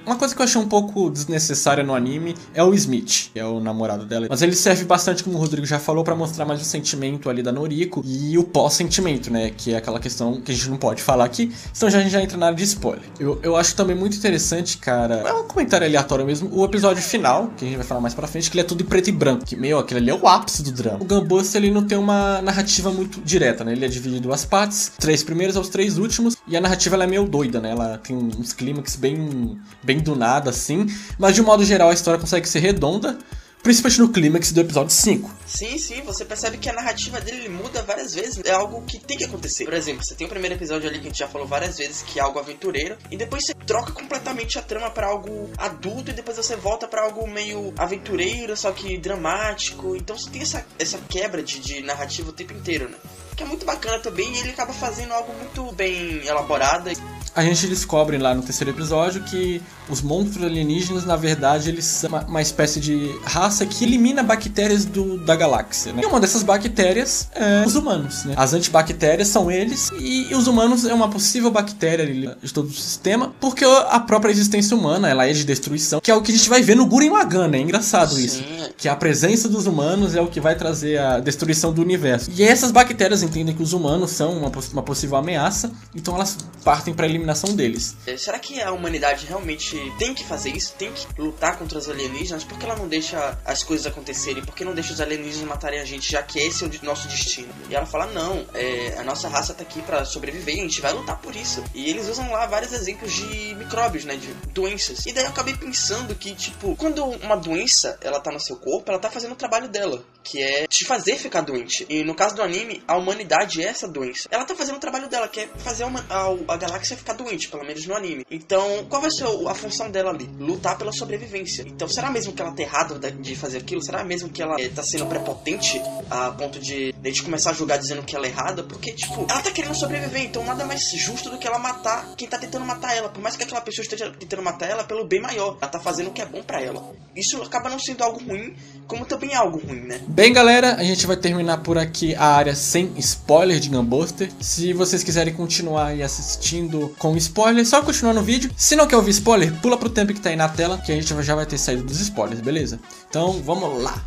Uma 0.06 0.14
coisa 0.14 0.32
que 0.32 0.40
eu 0.40 0.44
achei 0.44 0.60
um 0.60 0.68
pouco 0.68 1.10
desnecessária 1.10 1.82
no 1.82 1.92
anime 1.92 2.36
é 2.54 2.62
o 2.62 2.72
Smith, 2.74 3.30
que 3.34 3.40
é 3.40 3.44
o 3.44 3.58
namorado 3.58 4.06
dela. 4.06 4.28
Mas 4.30 4.40
ele 4.40 4.54
serve 4.54 4.84
bastante, 4.84 5.24
como 5.24 5.36
o 5.36 5.40
Rodrigo 5.40 5.66
já 5.66 5.80
falou, 5.80 6.04
para 6.04 6.14
mostrar 6.14 6.44
mais 6.44 6.60
o 6.60 6.64
sentimento 6.64 7.28
ali 7.28 7.42
da 7.42 7.50
Noriko 7.50 8.02
e 8.06 8.38
o 8.38 8.44
pós-sentimento, 8.44 9.32
né? 9.32 9.50
Que 9.50 9.74
é 9.74 9.78
aquela 9.78 9.98
questão 9.98 10.40
que 10.40 10.52
a 10.52 10.54
gente 10.54 10.70
não 10.70 10.76
pode 10.76 11.02
falar 11.02 11.24
aqui, 11.24 11.52
senão 11.72 11.90
já 11.90 11.98
a 11.98 12.02
gente 12.02 12.12
já 12.12 12.22
entra 12.22 12.38
na 12.38 12.46
área 12.46 12.56
de 12.56 12.62
spoiler. 12.62 13.02
Eu, 13.18 13.40
eu 13.42 13.56
acho 13.56 13.74
também 13.74 13.96
muito 13.96 14.16
interessante, 14.16 14.78
cara. 14.78 15.16
É 15.26 15.32
um 15.32 15.48
comentário 15.48 15.84
aleatório 15.84 16.24
mesmo. 16.24 16.48
O 16.56 16.64
episódio 16.64 17.02
final, 17.02 17.50
que 17.56 17.64
a 17.64 17.68
gente 17.68 17.76
vai 17.76 17.86
falar 17.86 18.00
mais 18.00 18.14
pra 18.14 18.28
frente, 18.28 18.48
que 18.48 18.56
ele 18.56 18.62
é 18.62 18.64
tudo 18.64 18.84
em 18.84 18.86
preto 18.86 19.08
e 19.08 19.12
branco. 19.12 19.44
Que, 19.44 19.56
meu, 19.56 19.76
aquele 19.80 19.98
ali 19.98 20.10
é 20.10 20.14
o 20.14 20.28
ápice 20.28 20.62
do 20.62 20.70
drama. 20.70 20.98
O 21.00 21.04
Gunbuster, 21.04 21.60
ele 21.60 21.72
não 21.72 21.84
tem 21.84 21.98
uma 21.98 22.40
narrativa 22.42 22.92
muito 22.92 23.20
direta, 23.22 23.64
né? 23.64 23.72
Ele 23.72 23.84
é 23.84 23.88
dividido 23.88 24.18
em 24.18 24.20
duas 24.20 24.44
partes, 24.44 24.92
três 25.00 25.24
primeiros 25.24 25.56
aos 25.56 25.68
três 25.68 25.98
últimos, 25.98 26.35
e 26.46 26.56
a 26.56 26.60
narrativa 26.60 27.02
é 27.02 27.06
meio 27.06 27.24
doida, 27.24 27.60
né? 27.60 27.70
Ela 27.70 27.98
tem 27.98 28.16
uns 28.16 28.52
clímax 28.52 28.96
bem, 28.96 29.60
bem 29.82 29.98
do 29.98 30.14
nada, 30.14 30.50
assim. 30.50 30.86
Mas 31.18 31.34
de 31.34 31.42
um 31.42 31.44
modo 31.44 31.64
geral, 31.64 31.90
a 31.90 31.94
história 31.94 32.20
consegue 32.20 32.48
ser 32.48 32.60
redonda. 32.60 33.18
Principalmente 33.66 34.00
no 34.00 34.08
clímax 34.10 34.52
do 34.52 34.60
episódio 34.60 34.92
5. 34.92 35.28
Sim, 35.44 35.76
sim, 35.76 36.00
você 36.02 36.24
percebe 36.24 36.56
que 36.56 36.70
a 36.70 36.72
narrativa 36.72 37.20
dele 37.20 37.48
muda 37.48 37.82
várias 37.82 38.14
vezes. 38.14 38.40
É 38.44 38.52
algo 38.52 38.80
que 38.82 38.96
tem 39.00 39.18
que 39.18 39.24
acontecer. 39.24 39.64
Por 39.64 39.74
exemplo, 39.74 40.04
você 40.04 40.14
tem 40.14 40.24
o 40.24 40.30
primeiro 40.30 40.54
episódio 40.54 40.88
ali 40.88 41.00
que 41.00 41.06
a 41.06 41.10
gente 41.10 41.18
já 41.18 41.26
falou 41.26 41.48
várias 41.48 41.76
vezes, 41.76 42.02
que 42.02 42.20
é 42.20 42.22
algo 42.22 42.38
aventureiro, 42.38 42.96
e 43.10 43.16
depois 43.16 43.44
você 43.44 43.54
troca 43.54 43.90
completamente 43.90 44.56
a 44.56 44.62
trama 44.62 44.88
para 44.88 45.08
algo 45.08 45.50
adulto, 45.58 46.12
e 46.12 46.14
depois 46.14 46.36
você 46.36 46.54
volta 46.54 46.86
para 46.86 47.02
algo 47.02 47.26
meio 47.26 47.74
aventureiro, 47.76 48.56
só 48.56 48.70
que 48.70 48.96
dramático. 48.98 49.96
Então 49.96 50.16
você 50.16 50.30
tem 50.30 50.42
essa, 50.42 50.64
essa 50.78 50.98
quebra 51.08 51.42
de, 51.42 51.58
de 51.58 51.82
narrativa 51.82 52.30
o 52.30 52.32
tempo 52.32 52.52
inteiro, 52.52 52.88
né? 52.88 52.96
Que 53.36 53.42
é 53.42 53.46
muito 53.46 53.66
bacana 53.66 53.98
também, 53.98 54.32
e 54.32 54.38
ele 54.38 54.50
acaba 54.50 54.72
fazendo 54.72 55.12
algo 55.12 55.32
muito 55.34 55.70
bem 55.72 56.26
elaborado 56.26 56.88
a 57.36 57.42
gente 57.42 57.66
descobre 57.66 58.16
lá 58.16 58.34
no 58.34 58.40
terceiro 58.40 58.70
episódio 58.70 59.22
que 59.22 59.60
os 59.90 60.00
monstros 60.00 60.42
alienígenas, 60.42 61.04
na 61.04 61.16
verdade, 61.16 61.68
eles 61.68 61.84
são 61.84 62.08
uma, 62.08 62.22
uma 62.22 62.40
espécie 62.40 62.80
de 62.80 63.14
raça 63.24 63.66
que 63.66 63.84
elimina 63.84 64.22
bactérias 64.22 64.86
do, 64.86 65.18
da 65.18 65.36
galáxia, 65.36 65.92
né? 65.92 66.00
E 66.02 66.06
uma 66.06 66.18
dessas 66.18 66.42
bactérias 66.42 67.28
é 67.34 67.62
os 67.66 67.76
humanos, 67.76 68.24
né? 68.24 68.32
As 68.38 68.54
antibactérias 68.54 69.28
são 69.28 69.50
eles 69.50 69.90
e, 69.98 70.30
e 70.30 70.34
os 70.34 70.46
humanos 70.46 70.86
é 70.86 70.94
uma 70.94 71.10
possível 71.10 71.50
bactéria 71.50 72.06
de 72.06 72.54
todo 72.54 72.68
o 72.68 72.72
sistema, 72.72 73.34
porque 73.38 73.66
a 73.66 74.00
própria 74.00 74.32
existência 74.32 74.74
humana, 74.74 75.06
ela 75.06 75.28
é 75.28 75.32
de 75.34 75.44
destruição, 75.44 76.00
que 76.00 76.10
é 76.10 76.14
o 76.14 76.22
que 76.22 76.32
a 76.32 76.34
gente 76.34 76.48
vai 76.48 76.62
ver 76.62 76.74
no 76.74 76.86
Gurren 76.86 77.10
Lagann, 77.10 77.48
né? 77.48 77.58
É 77.58 77.60
engraçado 77.60 78.14
Sim. 78.14 78.24
isso. 78.24 78.44
Que 78.78 78.88
a 78.88 78.96
presença 78.96 79.46
dos 79.46 79.66
humanos 79.66 80.14
é 80.14 80.22
o 80.22 80.26
que 80.26 80.40
vai 80.40 80.56
trazer 80.56 80.98
a 80.98 81.20
destruição 81.20 81.70
do 81.70 81.82
universo. 81.82 82.30
E 82.34 82.42
essas 82.42 82.70
bactérias 82.70 83.22
entendem 83.22 83.54
que 83.54 83.62
os 83.62 83.74
humanos 83.74 84.10
são 84.12 84.32
uma, 84.38 84.50
uma 84.72 84.82
possível 84.82 85.16
ameaça, 85.16 85.70
então 85.94 86.14
elas 86.14 86.38
partem 86.64 86.94
para 86.94 87.06
eliminar 87.06 87.25
eliminação 87.26 87.54
deles. 87.54 87.96
É, 88.06 88.16
será 88.16 88.38
que 88.38 88.60
a 88.62 88.70
humanidade 88.70 89.26
realmente 89.26 89.76
tem 89.98 90.14
que 90.14 90.24
fazer 90.24 90.50
isso? 90.50 90.74
Tem 90.78 90.92
que 90.92 91.06
lutar 91.20 91.58
contra 91.58 91.78
os 91.78 91.88
alienígenas? 91.88 92.44
Por 92.44 92.56
que 92.56 92.64
ela 92.64 92.76
não 92.76 92.86
deixa 92.86 93.38
as 93.44 93.62
coisas 93.64 93.86
acontecerem? 93.86 94.44
Por 94.44 94.54
que 94.54 94.64
não 94.64 94.74
deixa 94.74 94.92
os 94.92 95.00
alienígenas 95.00 95.48
matarem 95.48 95.80
a 95.80 95.84
gente, 95.84 96.10
já 96.10 96.22
que 96.22 96.38
esse 96.38 96.64
é 96.64 96.66
o 96.66 96.84
nosso 96.84 97.08
destino? 97.08 97.52
E 97.68 97.74
ela 97.74 97.84
fala: 97.84 98.06
não, 98.06 98.46
é, 98.54 98.96
a 98.98 99.02
nossa 99.02 99.28
raça 99.28 99.52
tá 99.52 99.62
aqui 99.62 99.82
para 99.82 100.04
sobreviver, 100.04 100.54
a 100.54 100.62
gente 100.62 100.80
vai 100.80 100.92
lutar 100.92 101.18
por 101.20 101.34
isso. 101.34 101.62
E 101.74 101.90
eles 101.90 102.08
usam 102.08 102.30
lá 102.30 102.46
vários 102.46 102.72
exemplos 102.72 103.12
de 103.12 103.54
micróbios, 103.56 104.04
né? 104.04 104.16
De 104.16 104.32
doenças. 104.52 105.04
E 105.04 105.12
daí 105.12 105.24
eu 105.24 105.30
acabei 105.30 105.54
pensando 105.54 106.14
que, 106.14 106.34
tipo, 106.34 106.76
quando 106.76 107.04
uma 107.04 107.36
doença 107.36 107.98
ela 108.00 108.20
tá 108.20 108.30
no 108.30 108.40
seu 108.40 108.56
corpo, 108.56 108.90
ela 108.90 109.00
tá 109.00 109.10
fazendo 109.10 109.32
o 109.32 109.36
trabalho 109.36 109.68
dela, 109.68 110.04
que 110.22 110.42
é 110.42 110.66
te 110.66 110.84
fazer 110.84 111.16
ficar 111.16 111.40
doente. 111.40 111.86
E 111.88 112.04
no 112.04 112.14
caso 112.14 112.36
do 112.36 112.42
anime, 112.42 112.82
a 112.86 112.96
humanidade 112.96 113.62
é 113.62 113.66
essa 113.66 113.88
doença. 113.88 114.28
Ela 114.30 114.44
tá 114.44 114.54
fazendo 114.54 114.76
o 114.76 114.80
trabalho 114.80 115.08
dela, 115.08 115.28
que 115.28 115.40
é 115.40 115.48
fazer 115.58 115.84
a, 115.84 115.88
a, 115.88 116.54
a 116.54 116.56
galáxia 116.56 116.96
ficar 116.96 117.15
doente, 117.16 117.48
pelo 117.48 117.64
menos 117.64 117.86
no 117.86 117.94
anime. 117.94 118.24
Então, 118.30 118.86
qual 118.88 119.02
vai 119.02 119.10
ser 119.10 119.24
a 119.24 119.54
função 119.54 119.90
dela 119.90 120.10
ali? 120.10 120.28
Lutar 120.38 120.76
pela 120.76 120.92
sobrevivência. 120.92 121.64
Então, 121.66 121.88
será 121.88 122.10
mesmo 122.10 122.32
que 122.32 122.42
ela 122.42 122.52
tá 122.52 122.62
errada 122.62 123.10
de 123.10 123.36
fazer 123.36 123.58
aquilo? 123.58 123.82
Será 123.82 124.04
mesmo 124.04 124.28
que 124.28 124.42
ela 124.42 124.56
é, 124.60 124.68
tá 124.68 124.82
sendo 124.82 125.06
prepotente 125.06 125.80
a 126.10 126.30
ponto 126.30 126.58
de 126.58 126.94
a 127.02 127.08
gente 127.08 127.22
começar 127.22 127.50
a 127.50 127.54
julgar 127.54 127.78
dizendo 127.78 128.02
que 128.02 128.14
ela 128.14 128.26
é 128.26 128.30
errada? 128.30 128.62
Porque, 128.62 128.92
tipo, 128.92 129.26
ela 129.28 129.42
tá 129.42 129.50
querendo 129.50 129.74
sobreviver, 129.74 130.22
então 130.22 130.44
nada 130.44 130.64
mais 130.64 130.90
justo 130.90 131.30
do 131.30 131.38
que 131.38 131.46
ela 131.46 131.58
matar 131.58 132.14
quem 132.16 132.28
tá 132.28 132.38
tentando 132.38 132.64
matar 132.64 132.94
ela. 132.94 133.08
Por 133.08 133.22
mais 133.22 133.36
que 133.36 133.42
aquela 133.42 133.60
pessoa 133.60 133.82
esteja 133.82 134.10
tentando 134.10 134.42
matar 134.42 134.68
ela 134.68 134.84
pelo 134.84 135.06
bem 135.06 135.20
maior. 135.20 135.56
Ela 135.60 135.70
tá 135.70 135.80
fazendo 135.80 136.08
o 136.08 136.12
que 136.12 136.22
é 136.22 136.26
bom 136.26 136.42
para 136.42 136.60
ela. 136.60 136.92
Isso 137.14 137.40
acaba 137.42 137.70
não 137.70 137.78
sendo 137.78 138.02
algo 138.02 138.22
ruim, 138.22 138.54
como 138.86 139.04
também 139.04 139.32
é 139.32 139.36
algo 139.36 139.58
ruim, 139.58 139.80
né? 139.80 140.00
Bem, 140.08 140.32
galera, 140.32 140.74
a 140.74 140.84
gente 140.84 141.06
vai 141.06 141.16
terminar 141.16 141.58
por 141.62 141.78
aqui 141.78 142.14
a 142.14 142.26
área 142.26 142.54
sem 142.54 142.92
spoiler 142.98 143.58
de 143.58 143.68
Gunbuster. 143.68 144.30
Se 144.40 144.72
vocês 144.72 145.02
quiserem 145.02 145.34
continuar 145.34 145.88
aí 145.88 146.02
assistindo 146.02 146.94
com 147.10 147.16
spoiler, 147.16 147.64
só 147.64 147.82
continuar 147.82 148.14
no 148.14 148.22
vídeo. 148.22 148.50
Se 148.56 148.74
não 148.74 148.86
quer 148.86 148.96
ouvir 148.96 149.12
spoiler, 149.12 149.52
pula 149.60 149.76
pro 149.76 149.88
tempo 149.88 150.12
que 150.12 150.20
tá 150.20 150.30
aí 150.30 150.36
na 150.36 150.48
tela, 150.48 150.78
que 150.78 150.90
a 150.90 150.94
gente 150.94 151.22
já 151.22 151.34
vai 151.34 151.46
ter 151.46 151.58
saído 151.58 151.84
dos 151.84 152.00
spoilers, 152.00 152.40
beleza? 152.40 152.80
Então, 153.08 153.40
vamos 153.44 153.82
lá. 153.82 154.02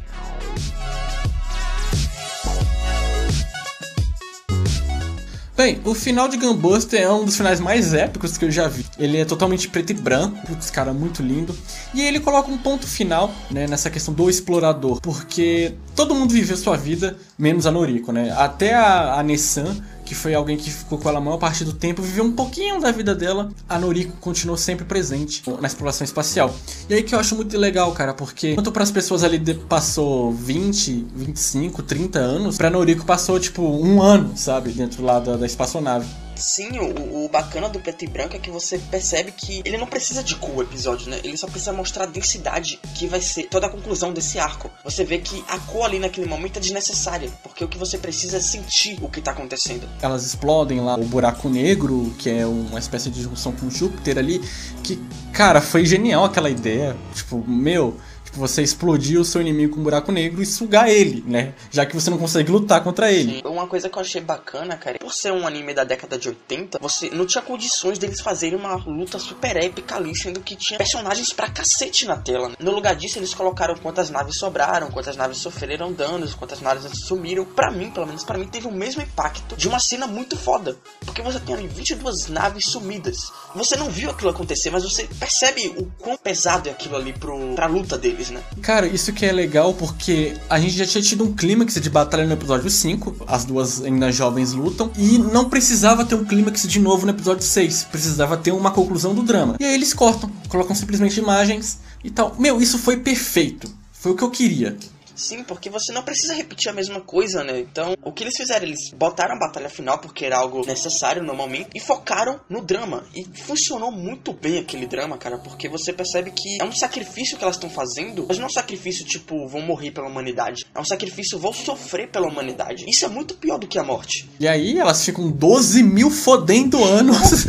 Bem, 5.55 5.81
o 5.83 5.93
final 5.93 6.29
de 6.29 6.37
Gunbuster 6.37 7.01
é 7.01 7.11
um 7.11 7.25
dos 7.25 7.35
finais 7.35 7.59
mais 7.59 7.93
épicos 7.93 8.37
que 8.37 8.45
eu 8.45 8.51
já 8.51 8.69
vi. 8.69 8.85
Ele 8.97 9.17
é 9.17 9.25
totalmente 9.25 9.67
preto 9.67 9.89
e 9.89 9.93
branco, 9.93 10.47
putz, 10.47 10.69
cara, 10.69 10.93
muito 10.93 11.21
lindo. 11.21 11.53
E 11.93 12.01
ele 12.01 12.21
coloca 12.21 12.49
um 12.49 12.57
ponto 12.57 12.87
final, 12.87 13.29
né, 13.51 13.67
nessa 13.67 13.89
questão 13.89 14.13
do 14.13 14.29
explorador, 14.29 15.01
porque 15.01 15.73
todo 15.97 16.15
mundo 16.15 16.33
viveu 16.33 16.55
sua 16.55 16.77
vida, 16.77 17.17
menos 17.37 17.65
a 17.65 17.71
Noriko, 17.71 18.13
né? 18.13 18.33
Até 18.37 18.73
a, 18.73 19.15
a 19.15 19.23
Nessan, 19.23 19.75
que 20.09 20.15
foi 20.15 20.33
alguém 20.33 20.57
que 20.57 20.71
ficou 20.71 20.97
com 20.97 21.07
ela 21.07 21.19
a 21.19 21.21
maior 21.21 21.37
parte 21.37 21.63
do 21.63 21.71
tempo, 21.71 22.01
viveu 22.01 22.23
um 22.23 22.31
pouquinho 22.31 22.81
da 22.81 22.91
vida 22.91 23.13
dela, 23.13 23.51
a 23.69 23.77
Noriko 23.77 24.17
continuou 24.19 24.57
sempre 24.57 24.83
presente 24.83 25.43
na 25.61 25.67
exploração 25.67 26.03
espacial. 26.03 26.51
E 26.89 26.95
aí 26.95 27.03
que 27.03 27.13
eu 27.13 27.19
acho 27.19 27.35
muito 27.35 27.55
legal, 27.55 27.91
cara, 27.91 28.11
porque 28.11 28.53
enquanto 28.53 28.71
para 28.71 28.81
as 28.81 28.89
pessoas 28.89 29.23
ali 29.23 29.39
passou 29.53 30.31
20, 30.33 31.05
25, 31.15 31.83
30 31.83 32.17
anos, 32.17 32.57
pra 32.57 32.71
Noriko 32.71 33.05
passou 33.05 33.39
tipo 33.39 33.61
um 33.61 34.01
ano, 34.01 34.35
sabe, 34.35 34.71
dentro 34.71 35.03
lá 35.03 35.19
da, 35.19 35.37
da 35.37 35.45
espaçonave. 35.45 36.07
Sim, 36.39 36.79
o, 36.79 37.25
o, 37.25 37.29
bacana 37.29 37.67
do 37.67 37.79
preto 37.79 38.05
e 38.05 38.07
branco 38.07 38.35
é 38.35 38.39
que 38.39 38.49
você 38.49 38.77
percebe 38.77 39.31
que 39.31 39.61
ele 39.65 39.77
não 39.77 39.85
precisa 39.85 40.23
de 40.23 40.35
cor 40.35 40.55
o 40.55 40.61
episódio, 40.61 41.09
né? 41.09 41.19
Ele 41.23 41.35
só 41.35 41.47
precisa 41.47 41.73
mostrar 41.73 42.03
a 42.03 42.07
densidade 42.07 42.79
que 42.95 43.07
vai 43.07 43.21
ser 43.21 43.43
toda 43.43 43.67
a 43.67 43.69
conclusão 43.69 44.13
desse 44.13 44.39
arco. 44.39 44.71
Você 44.83 45.03
vê 45.03 45.19
que 45.19 45.43
a 45.49 45.59
cor 45.59 45.83
ali 45.83 45.99
naquele 45.99 46.27
momento 46.27 46.57
é 46.57 46.59
desnecessária, 46.59 47.29
porque 47.43 47.63
o 47.63 47.67
que 47.67 47.77
você 47.77 47.97
precisa 47.97 48.37
é 48.37 48.39
sentir 48.39 48.97
o 49.01 49.09
que 49.09 49.21
tá 49.21 49.31
acontecendo. 49.31 49.87
Elas 50.01 50.25
explodem 50.25 50.79
lá 50.79 50.95
o 50.95 51.03
buraco 51.03 51.49
negro, 51.49 52.13
que 52.17 52.29
é 52.29 52.45
uma 52.45 52.79
espécie 52.79 53.09
de 53.09 53.21
junção 53.21 53.51
com 53.51 53.69
Júpiter 53.69 54.17
ali, 54.17 54.39
que, 54.83 54.97
cara, 55.33 55.61
foi 55.61 55.85
genial 55.85 56.23
aquela 56.23 56.49
ideia. 56.49 56.95
Tipo, 57.13 57.43
meu, 57.45 57.97
Tipo, 58.29 58.39
você 58.39 58.61
explodir 58.61 59.19
o 59.19 59.25
seu 59.25 59.41
inimigo 59.41 59.73
com 59.73 59.81
um 59.81 59.83
buraco 59.83 60.11
negro 60.11 60.39
e 60.39 60.45
sugar 60.45 60.87
ele, 60.87 61.23
né? 61.25 61.55
Já 61.71 61.83
que 61.83 61.95
você 61.95 62.11
não 62.11 62.17
consegue 62.19 62.51
lutar 62.51 62.83
contra 62.83 63.11
ele. 63.11 63.37
Sim. 63.37 63.41
Uma 63.43 63.65
coisa 63.65 63.89
que 63.89 63.97
eu 63.97 64.01
achei 64.01 64.21
bacana, 64.21 64.77
cara, 64.77 64.99
por 64.99 65.11
ser 65.11 65.31
um 65.31 65.47
anime 65.47 65.73
da 65.73 65.83
década 65.83 66.15
de 66.15 66.29
80, 66.29 66.77
você 66.79 67.09
não 67.09 67.25
tinha 67.25 67.41
condições 67.41 67.97
deles 67.97 68.21
fazerem 68.21 68.57
uma 68.57 68.75
luta 68.75 69.17
super 69.17 69.57
épica 69.57 69.95
ali, 69.95 70.15
sendo 70.15 70.41
que 70.41 70.55
tinha 70.55 70.77
personagens 70.77 71.33
pra 71.33 71.49
cacete 71.49 72.05
na 72.05 72.17
tela. 72.17 72.49
Né? 72.49 72.55
No 72.59 72.71
lugar 72.71 72.95
disso, 72.95 73.17
eles 73.17 73.33
colocaram 73.33 73.75
quantas 73.75 74.11
naves 74.11 74.37
sobraram, 74.37 74.91
quantas 74.91 75.17
naves 75.17 75.39
sofreram 75.39 75.91
danos, 75.91 76.35
quantas 76.35 76.61
naves 76.61 76.91
sumiram. 77.07 77.45
Pra 77.45 77.71
mim, 77.71 77.89
pelo 77.89 78.05
menos 78.05 78.23
pra 78.23 78.37
mim, 78.37 78.45
teve 78.45 78.67
o 78.67 78.71
mesmo 78.71 79.01
impacto 79.01 79.55
de 79.55 79.67
uma 79.67 79.79
cena 79.79 80.05
muito 80.05 80.37
foda. 80.37 80.77
Porque 81.03 81.23
você 81.23 81.39
tem 81.39 81.55
ali 81.55 81.67
22 81.67 82.27
naves 82.27 82.65
sumidas. 82.65 83.31
Você 83.55 83.75
não 83.75 83.89
viu 83.89 84.11
aquilo 84.11 84.29
acontecer, 84.29 84.69
mas 84.69 84.83
você 84.83 85.05
percebe 85.19 85.73
o 85.77 85.91
quão 85.97 86.15
pesado 86.15 86.69
é 86.69 86.71
aquilo 86.71 86.95
ali 86.95 87.11
pro, 87.13 87.55
pra 87.55 87.65
luta 87.65 87.97
deles 87.97 88.28
né? 88.31 88.41
Cara, 88.61 88.87
isso 88.87 89.13
que 89.13 89.25
é 89.25 89.31
legal 89.31 89.73
porque 89.73 90.35
a 90.49 90.59
gente 90.59 90.77
já 90.77 90.85
tinha 90.85 91.01
tido 91.01 91.23
um 91.23 91.33
clímax 91.33 91.75
de 91.75 91.89
batalha 91.89 92.25
no 92.25 92.33
episódio 92.33 92.69
5, 92.69 93.25
as 93.27 93.45
duas 93.45 93.83
ainda 93.83 94.11
jovens 94.11 94.53
lutam, 94.53 94.91
e 94.97 95.17
não 95.17 95.49
precisava 95.49 96.05
ter 96.05 96.15
um 96.15 96.25
clímax 96.25 96.67
de 96.67 96.79
novo 96.79 97.05
no 97.05 97.11
episódio 97.11 97.43
6, 97.43 97.87
precisava 97.91 98.37
ter 98.37 98.51
uma 98.51 98.71
conclusão 98.71 99.13
do 99.13 99.23
drama. 99.23 99.55
E 99.59 99.65
aí 99.65 99.73
eles 99.73 99.93
cortam, 99.93 100.31
colocam 100.47 100.75
simplesmente 100.75 101.19
imagens 101.19 101.79
e 102.03 102.09
tal. 102.09 102.35
Meu, 102.37 102.61
isso 102.61 102.77
foi 102.77 102.97
perfeito. 102.97 103.69
Foi 103.91 104.13
o 104.13 104.15
que 104.15 104.23
eu 104.23 104.31
queria. 104.31 104.77
Sim, 105.19 105.43
porque 105.43 105.69
você 105.69 105.91
não 105.91 106.01
precisa 106.01 106.33
repetir 106.33 106.69
a 106.69 106.73
mesma 106.73 107.01
coisa, 107.01 107.43
né? 107.43 107.59
Então, 107.59 107.93
o 108.01 108.11
que 108.13 108.23
eles 108.23 108.37
fizeram? 108.37 108.65
Eles 108.65 108.91
botaram 108.95 109.35
a 109.35 109.39
batalha 109.39 109.69
final 109.69 109.99
porque 109.99 110.25
era 110.25 110.37
algo 110.37 110.65
necessário 110.65 111.21
no 111.21 111.33
momento 111.33 111.71
e 111.75 111.79
focaram 111.79 112.39
no 112.49 112.61
drama. 112.61 113.03
E 113.13 113.25
funcionou 113.41 113.91
muito 113.91 114.31
bem 114.31 114.59
aquele 114.59 114.87
drama, 114.87 115.17
cara, 115.17 115.37
porque 115.37 115.67
você 115.67 115.91
percebe 115.91 116.31
que 116.31 116.61
é 116.61 116.63
um 116.63 116.71
sacrifício 116.71 117.37
que 117.37 117.43
elas 117.43 117.57
estão 117.57 117.69
fazendo, 117.69 118.25
mas 118.29 118.37
não 118.37 118.45
é 118.45 118.47
um 118.47 118.53
sacrifício 118.53 119.03
tipo, 119.03 119.45
vão 119.49 119.61
morrer 119.61 119.91
pela 119.91 120.07
humanidade. 120.07 120.65
É 120.73 120.79
um 120.79 120.85
sacrifício, 120.85 121.37
vão 121.37 121.51
sofrer 121.51 122.09
pela 122.09 122.27
humanidade. 122.27 122.85
Isso 122.87 123.03
é 123.03 123.09
muito 123.09 123.35
pior 123.35 123.59
do 123.59 123.67
que 123.67 123.77
a 123.77 123.83
morte. 123.83 124.29
E 124.39 124.47
aí 124.47 124.79
elas 124.79 125.03
ficam 125.03 125.29
12 125.29 125.83
mil 125.83 126.09
fodendo 126.09 126.81
anos. 126.81 127.45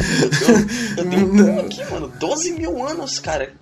eu, 0.97 1.05
eu 1.05 1.11
tenho 1.11 1.55
um 1.55 1.61
aqui, 1.61 1.85
mano. 1.89 2.09
12 2.19 2.53
mil 2.53 2.85
anos, 2.85 3.21
cara 3.21 3.55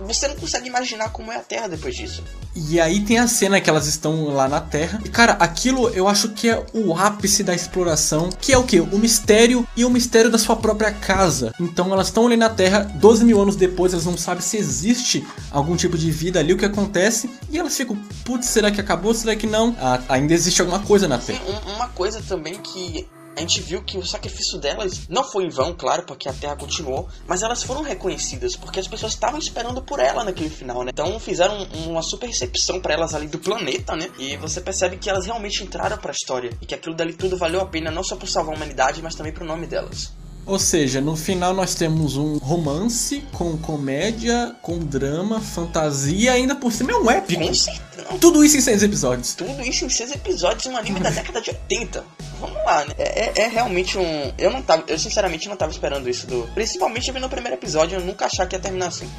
você 0.00 0.28
não 0.28 0.36
consegue 0.36 0.68
imaginar 0.68 1.10
como 1.10 1.32
é 1.32 1.36
a 1.36 1.40
Terra 1.40 1.68
depois 1.68 1.94
disso. 1.94 2.22
E 2.54 2.80
aí 2.80 3.00
tem 3.00 3.18
a 3.18 3.28
cena 3.28 3.60
que 3.60 3.68
elas 3.68 3.86
estão 3.86 4.28
lá 4.28 4.48
na 4.48 4.60
Terra. 4.60 5.00
E 5.04 5.08
cara, 5.08 5.32
aquilo 5.34 5.88
eu 5.90 6.08
acho 6.08 6.30
que 6.30 6.48
é 6.48 6.64
o 6.72 6.96
ápice 6.96 7.42
da 7.42 7.54
exploração, 7.54 8.30
que 8.40 8.52
é 8.52 8.58
o 8.58 8.64
que? 8.64 8.80
O 8.80 8.98
mistério 8.98 9.66
e 9.76 9.84
o 9.84 9.90
mistério 9.90 10.30
da 10.30 10.38
sua 10.38 10.56
própria 10.56 10.90
casa. 10.92 11.52
Então 11.60 11.92
elas 11.92 12.08
estão 12.08 12.26
ali 12.26 12.36
na 12.36 12.48
Terra, 12.48 12.80
12 12.94 13.24
mil 13.24 13.40
anos 13.40 13.56
depois, 13.56 13.92
elas 13.92 14.06
não 14.06 14.16
sabem 14.16 14.42
se 14.42 14.56
existe 14.56 15.26
algum 15.50 15.76
tipo 15.76 15.98
de 15.98 16.10
vida 16.10 16.40
ali, 16.40 16.52
o 16.52 16.58
que 16.58 16.64
acontece. 16.64 17.30
E 17.50 17.58
elas 17.58 17.76
ficam, 17.76 17.96
putz, 18.24 18.46
será 18.46 18.70
que 18.70 18.80
acabou? 18.80 19.14
Será 19.14 19.36
que 19.36 19.46
não? 19.46 19.76
Ah, 19.80 20.00
ainda 20.08 20.32
existe 20.32 20.60
alguma 20.60 20.80
coisa 20.80 21.06
na 21.06 21.18
Terra. 21.18 21.40
Sim, 21.44 21.74
uma 21.74 21.88
coisa 21.88 22.22
também 22.22 22.54
que 22.54 23.06
a 23.36 23.40
gente 23.40 23.60
viu 23.60 23.82
que 23.82 23.98
o 23.98 24.06
sacrifício 24.06 24.58
delas 24.58 25.06
não 25.10 25.22
foi 25.22 25.44
em 25.44 25.50
vão, 25.50 25.74
claro, 25.74 26.04
porque 26.04 26.26
a 26.26 26.32
Terra 26.32 26.56
continuou, 26.56 27.06
mas 27.26 27.42
elas 27.42 27.62
foram 27.62 27.82
reconhecidas 27.82 28.56
porque 28.56 28.80
as 28.80 28.88
pessoas 28.88 29.12
estavam 29.12 29.38
esperando 29.38 29.82
por 29.82 30.00
ela 30.00 30.24
naquele 30.24 30.48
final, 30.48 30.82
né? 30.82 30.90
Então 30.92 31.20
fizeram 31.20 31.64
uma 31.86 32.02
super 32.02 32.26
recepção 32.26 32.80
para 32.80 32.94
elas 32.94 33.14
ali 33.14 33.26
do 33.26 33.38
planeta, 33.38 33.94
né? 33.94 34.08
E 34.18 34.36
você 34.38 34.60
percebe 34.60 34.96
que 34.96 35.10
elas 35.10 35.26
realmente 35.26 35.62
entraram 35.62 35.98
para 35.98 36.10
a 36.10 36.14
história 36.14 36.50
e 36.62 36.66
que 36.66 36.74
aquilo 36.74 36.94
dali 36.94 37.12
tudo 37.12 37.36
valeu 37.36 37.60
a 37.60 37.66
pena 37.66 37.90
não 37.90 38.02
só 38.02 38.16
por 38.16 38.26
salvar 38.26 38.54
a 38.54 38.56
humanidade, 38.56 39.02
mas 39.02 39.14
também 39.14 39.32
pro 39.32 39.44
nome 39.44 39.66
delas. 39.66 40.12
Ou 40.46 40.60
seja, 40.60 41.00
no 41.00 41.16
final 41.16 41.52
nós 41.52 41.74
temos 41.74 42.16
um 42.16 42.38
romance 42.38 43.24
com 43.32 43.58
comédia, 43.58 44.54
com 44.62 44.78
drama, 44.78 45.40
fantasia 45.40 46.16
e 46.16 46.28
ainda 46.28 46.54
por 46.54 46.72
cima 46.72 46.92
é 46.92 46.94
um 46.94 47.10
épico. 47.10 47.44
Com 47.44 47.52
certeza. 47.52 48.18
Tudo 48.20 48.44
isso 48.44 48.56
em 48.56 48.60
seis 48.60 48.80
episódios. 48.80 49.34
Tudo 49.34 49.60
isso 49.62 49.84
em 49.84 49.90
seis 49.90 50.12
episódios, 50.12 50.64
um 50.66 50.76
anime 50.76 51.00
da 51.00 51.10
década 51.10 51.40
de 51.40 51.50
80. 51.50 52.04
Vamos 52.40 52.56
lá, 52.64 52.84
né? 52.84 52.94
É, 52.96 53.24
é, 53.24 53.32
é, 53.42 53.48
realmente 53.48 53.98
um. 53.98 54.32
Eu 54.38 54.52
não 54.52 54.62
tava. 54.62 54.84
Eu 54.86 54.96
sinceramente 54.96 55.48
não 55.48 55.56
tava 55.56 55.72
esperando 55.72 56.08
isso 56.08 56.28
do. 56.28 56.48
Principalmente 56.54 57.10
vendo 57.10 57.26
o 57.26 57.30
primeiro 57.30 57.56
episódio, 57.56 57.98
eu 57.98 58.04
nunca 58.04 58.26
achava 58.26 58.48
que 58.48 58.54
ia 58.54 58.60
terminar 58.60 58.86
assim. 58.86 59.10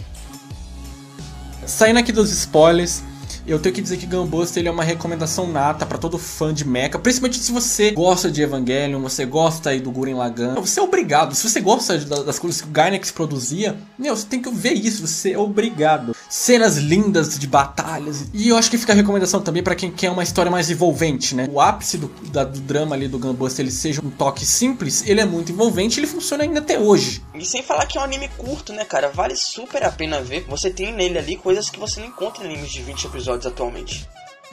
Saindo 1.65 1.99
aqui 1.99 2.13
dos 2.13 2.31
spoilers, 2.31 3.03
eu 3.45 3.59
tenho 3.59 3.73
que 3.73 3.81
dizer 3.81 3.97
que 3.97 4.05
Gunbuster 4.05 4.61
ele 4.61 4.69
é 4.69 4.71
uma 4.71 4.83
recomendação 4.83 5.51
nata 5.51 5.85
para 5.85 5.97
todo 5.97 6.17
fã 6.17 6.53
de 6.53 6.67
mecha, 6.67 6.99
principalmente 6.99 7.39
se 7.39 7.51
você 7.51 7.91
gosta 7.91 8.29
de 8.29 8.41
Evangelion, 8.41 9.01
você 9.01 9.25
gosta 9.25 9.69
aí 9.69 9.79
do 9.79 9.91
Gurren 9.91 10.15
Lagann. 10.15 10.55
Você 10.55 10.79
é 10.79 10.83
obrigado. 10.83 11.35
Se 11.35 11.49
você 11.49 11.61
gosta 11.61 11.97
das 11.97 12.39
coisas 12.39 12.61
que 12.61 12.67
o 12.67 12.71
Gainax 12.71 13.11
produzia, 13.11 13.77
meu, 13.97 14.15
você 14.15 14.25
tem 14.25 14.41
que 14.41 14.49
ver 14.49 14.73
isso, 14.73 15.05
você 15.05 15.33
é 15.33 15.37
obrigado. 15.37 16.15
Cenas 16.29 16.77
lindas 16.77 17.37
de 17.37 17.47
batalhas. 17.47 18.25
E 18.33 18.49
eu 18.49 18.57
acho 18.57 18.69
que 18.69 18.77
fica 18.77 18.93
a 18.93 18.95
recomendação 18.95 19.41
também 19.41 19.63
para 19.63 19.75
quem 19.75 19.91
quer 19.91 20.09
uma 20.09 20.23
história 20.23 20.51
mais 20.51 20.69
envolvente, 20.69 21.35
né? 21.35 21.47
O 21.51 21.61
ápice 21.61 21.97
do, 21.97 22.07
da, 22.31 22.43
do 22.43 22.59
drama 22.59 22.95
ali 22.95 23.07
do 23.07 23.19
Gunbuster, 23.19 23.63
ele 23.63 23.71
seja 23.71 24.01
um 24.03 24.09
toque 24.09 24.45
simples, 24.45 25.03
ele 25.05 25.21
é 25.21 25.25
muito 25.25 25.51
envolvente, 25.51 25.99
ele 25.99 26.07
funciona 26.07 26.43
ainda 26.43 26.59
até 26.59 26.79
hoje. 26.79 27.21
E 27.33 27.45
sem 27.45 27.63
falar 27.63 27.85
que 27.85 27.97
é 27.97 28.01
um 28.01 28.03
anime 28.03 28.29
curto, 28.37 28.73
né, 28.73 28.83
cara? 28.83 29.09
Vale 29.09 29.35
super 29.35 29.83
a 29.83 29.91
pena 29.91 30.21
ver. 30.21 30.45
Você 30.49 30.69
tem 30.69 30.93
nele 30.93 31.17
ali 31.17 31.35
coisas 31.35 31.69
que 31.69 31.79
você 31.79 31.99
não 31.99 32.07
encontra 32.07 32.43
em 32.43 32.47
animes 32.47 32.71
de 32.71 32.81
20 32.81 33.05
episódios 33.05 33.27
episódios 33.27 33.45
atualmente. 33.45 34.07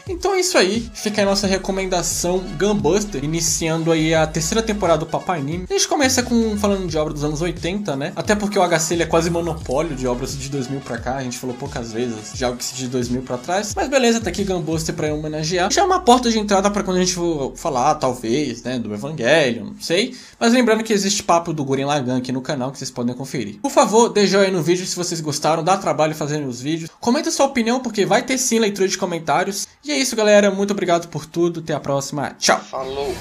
Então 0.09 0.35
é 0.35 0.41
isso 0.41 0.59
aí, 0.59 0.91
fica 0.93 1.23
a 1.23 1.25
nossa 1.25 1.47
recomendação 1.47 2.45
Gunbuster, 2.59 3.25
iniciando 3.25 3.91
aí 3.91 4.15
a 4.15 4.27
terceira 4.27 4.63
temporada 4.63 4.99
do 4.99 5.07
Papai 5.07 5.41
Anime. 5.41 5.65
A 5.69 5.73
gente 5.73 5.89
começa 5.89 6.23
com 6.23 6.59
falando 6.59 6.87
de 6.87 6.99
obras 6.99 7.15
dos 7.15 7.25
anos 7.25 7.41
80, 7.41 7.97
né? 7.97 8.13
Até 8.15 8.35
porque 8.35 8.59
o 8.59 8.63
HC 8.63 9.01
é 9.01 9.07
quase 9.07 9.31
monopólio 9.31 9.97
de 9.97 10.07
obras 10.07 10.37
de 10.39 10.51
2000 10.51 10.81
pra 10.81 10.99
cá, 10.99 11.17
a 11.17 11.23
gente 11.23 11.39
falou 11.39 11.57
poucas 11.57 11.93
vezes 11.93 12.35
de 12.35 12.45
algo 12.45 12.59
que 12.59 12.65
se 12.65 12.75
de 12.75 12.87
2000 12.89 13.23
pra 13.23 13.39
trás. 13.39 13.73
Mas 13.75 13.89
beleza, 13.89 14.21
tá 14.21 14.29
aqui 14.29 14.45
Gunbuster 14.45 14.95
pra 14.95 15.13
homenagear. 15.13 15.73
Já 15.73 15.81
é 15.81 15.85
uma 15.85 16.01
porta 16.01 16.31
de 16.31 16.39
entrada 16.39 16.71
para 16.71 16.83
quando 16.83 16.99
a 16.99 17.01
gente 17.01 17.15
for 17.15 17.55
falar, 17.57 17.95
talvez, 17.95 18.63
né, 18.63 18.79
do 18.79 18.93
Evangelho, 18.93 19.65
não 19.65 19.81
sei. 19.81 20.15
Mas 20.39 20.53
lembrando 20.53 20.85
que 20.85 20.93
existe 20.93 21.23
papo 21.23 21.55
do 21.55 21.65
Guren 21.65 21.87
Lagan 21.87 22.19
aqui 22.19 22.31
no 22.31 22.43
canal 22.43 22.71
que 22.71 22.79
vocês 22.79 22.91
podem 22.91 23.15
conferir. 23.15 23.59
Por 23.63 23.71
favor, 23.71 24.11
dê 24.11 24.27
joinha 24.27 24.51
no 24.51 24.63
vídeo 24.63 24.85
se 24.87 24.97
vocês 24.97 25.21
gostaram, 25.21 25.65
dá 25.65 25.79
trabalho 25.79 26.15
fazendo 26.15 26.47
os 26.47 26.61
vídeos. 26.61 26.91
Comenta 27.01 27.31
sua 27.31 27.47
opinião 27.47 27.81
porque 27.81 28.05
vai 28.05 28.23
ter 28.23 28.37
sim 28.37 28.59
leitura 28.59 28.87
de 28.87 28.99
comentários. 28.99 29.67
É 29.95 29.99
isso, 29.99 30.17
galera. 30.17 30.51
Muito 30.51 30.73
obrigado 30.73 31.07
por 31.09 31.25
tudo. 31.25 31.61
Até 31.61 31.73
a 31.73 31.79
próxima. 31.79 32.35
Tchau. 32.37 32.59
Falou. 32.59 33.15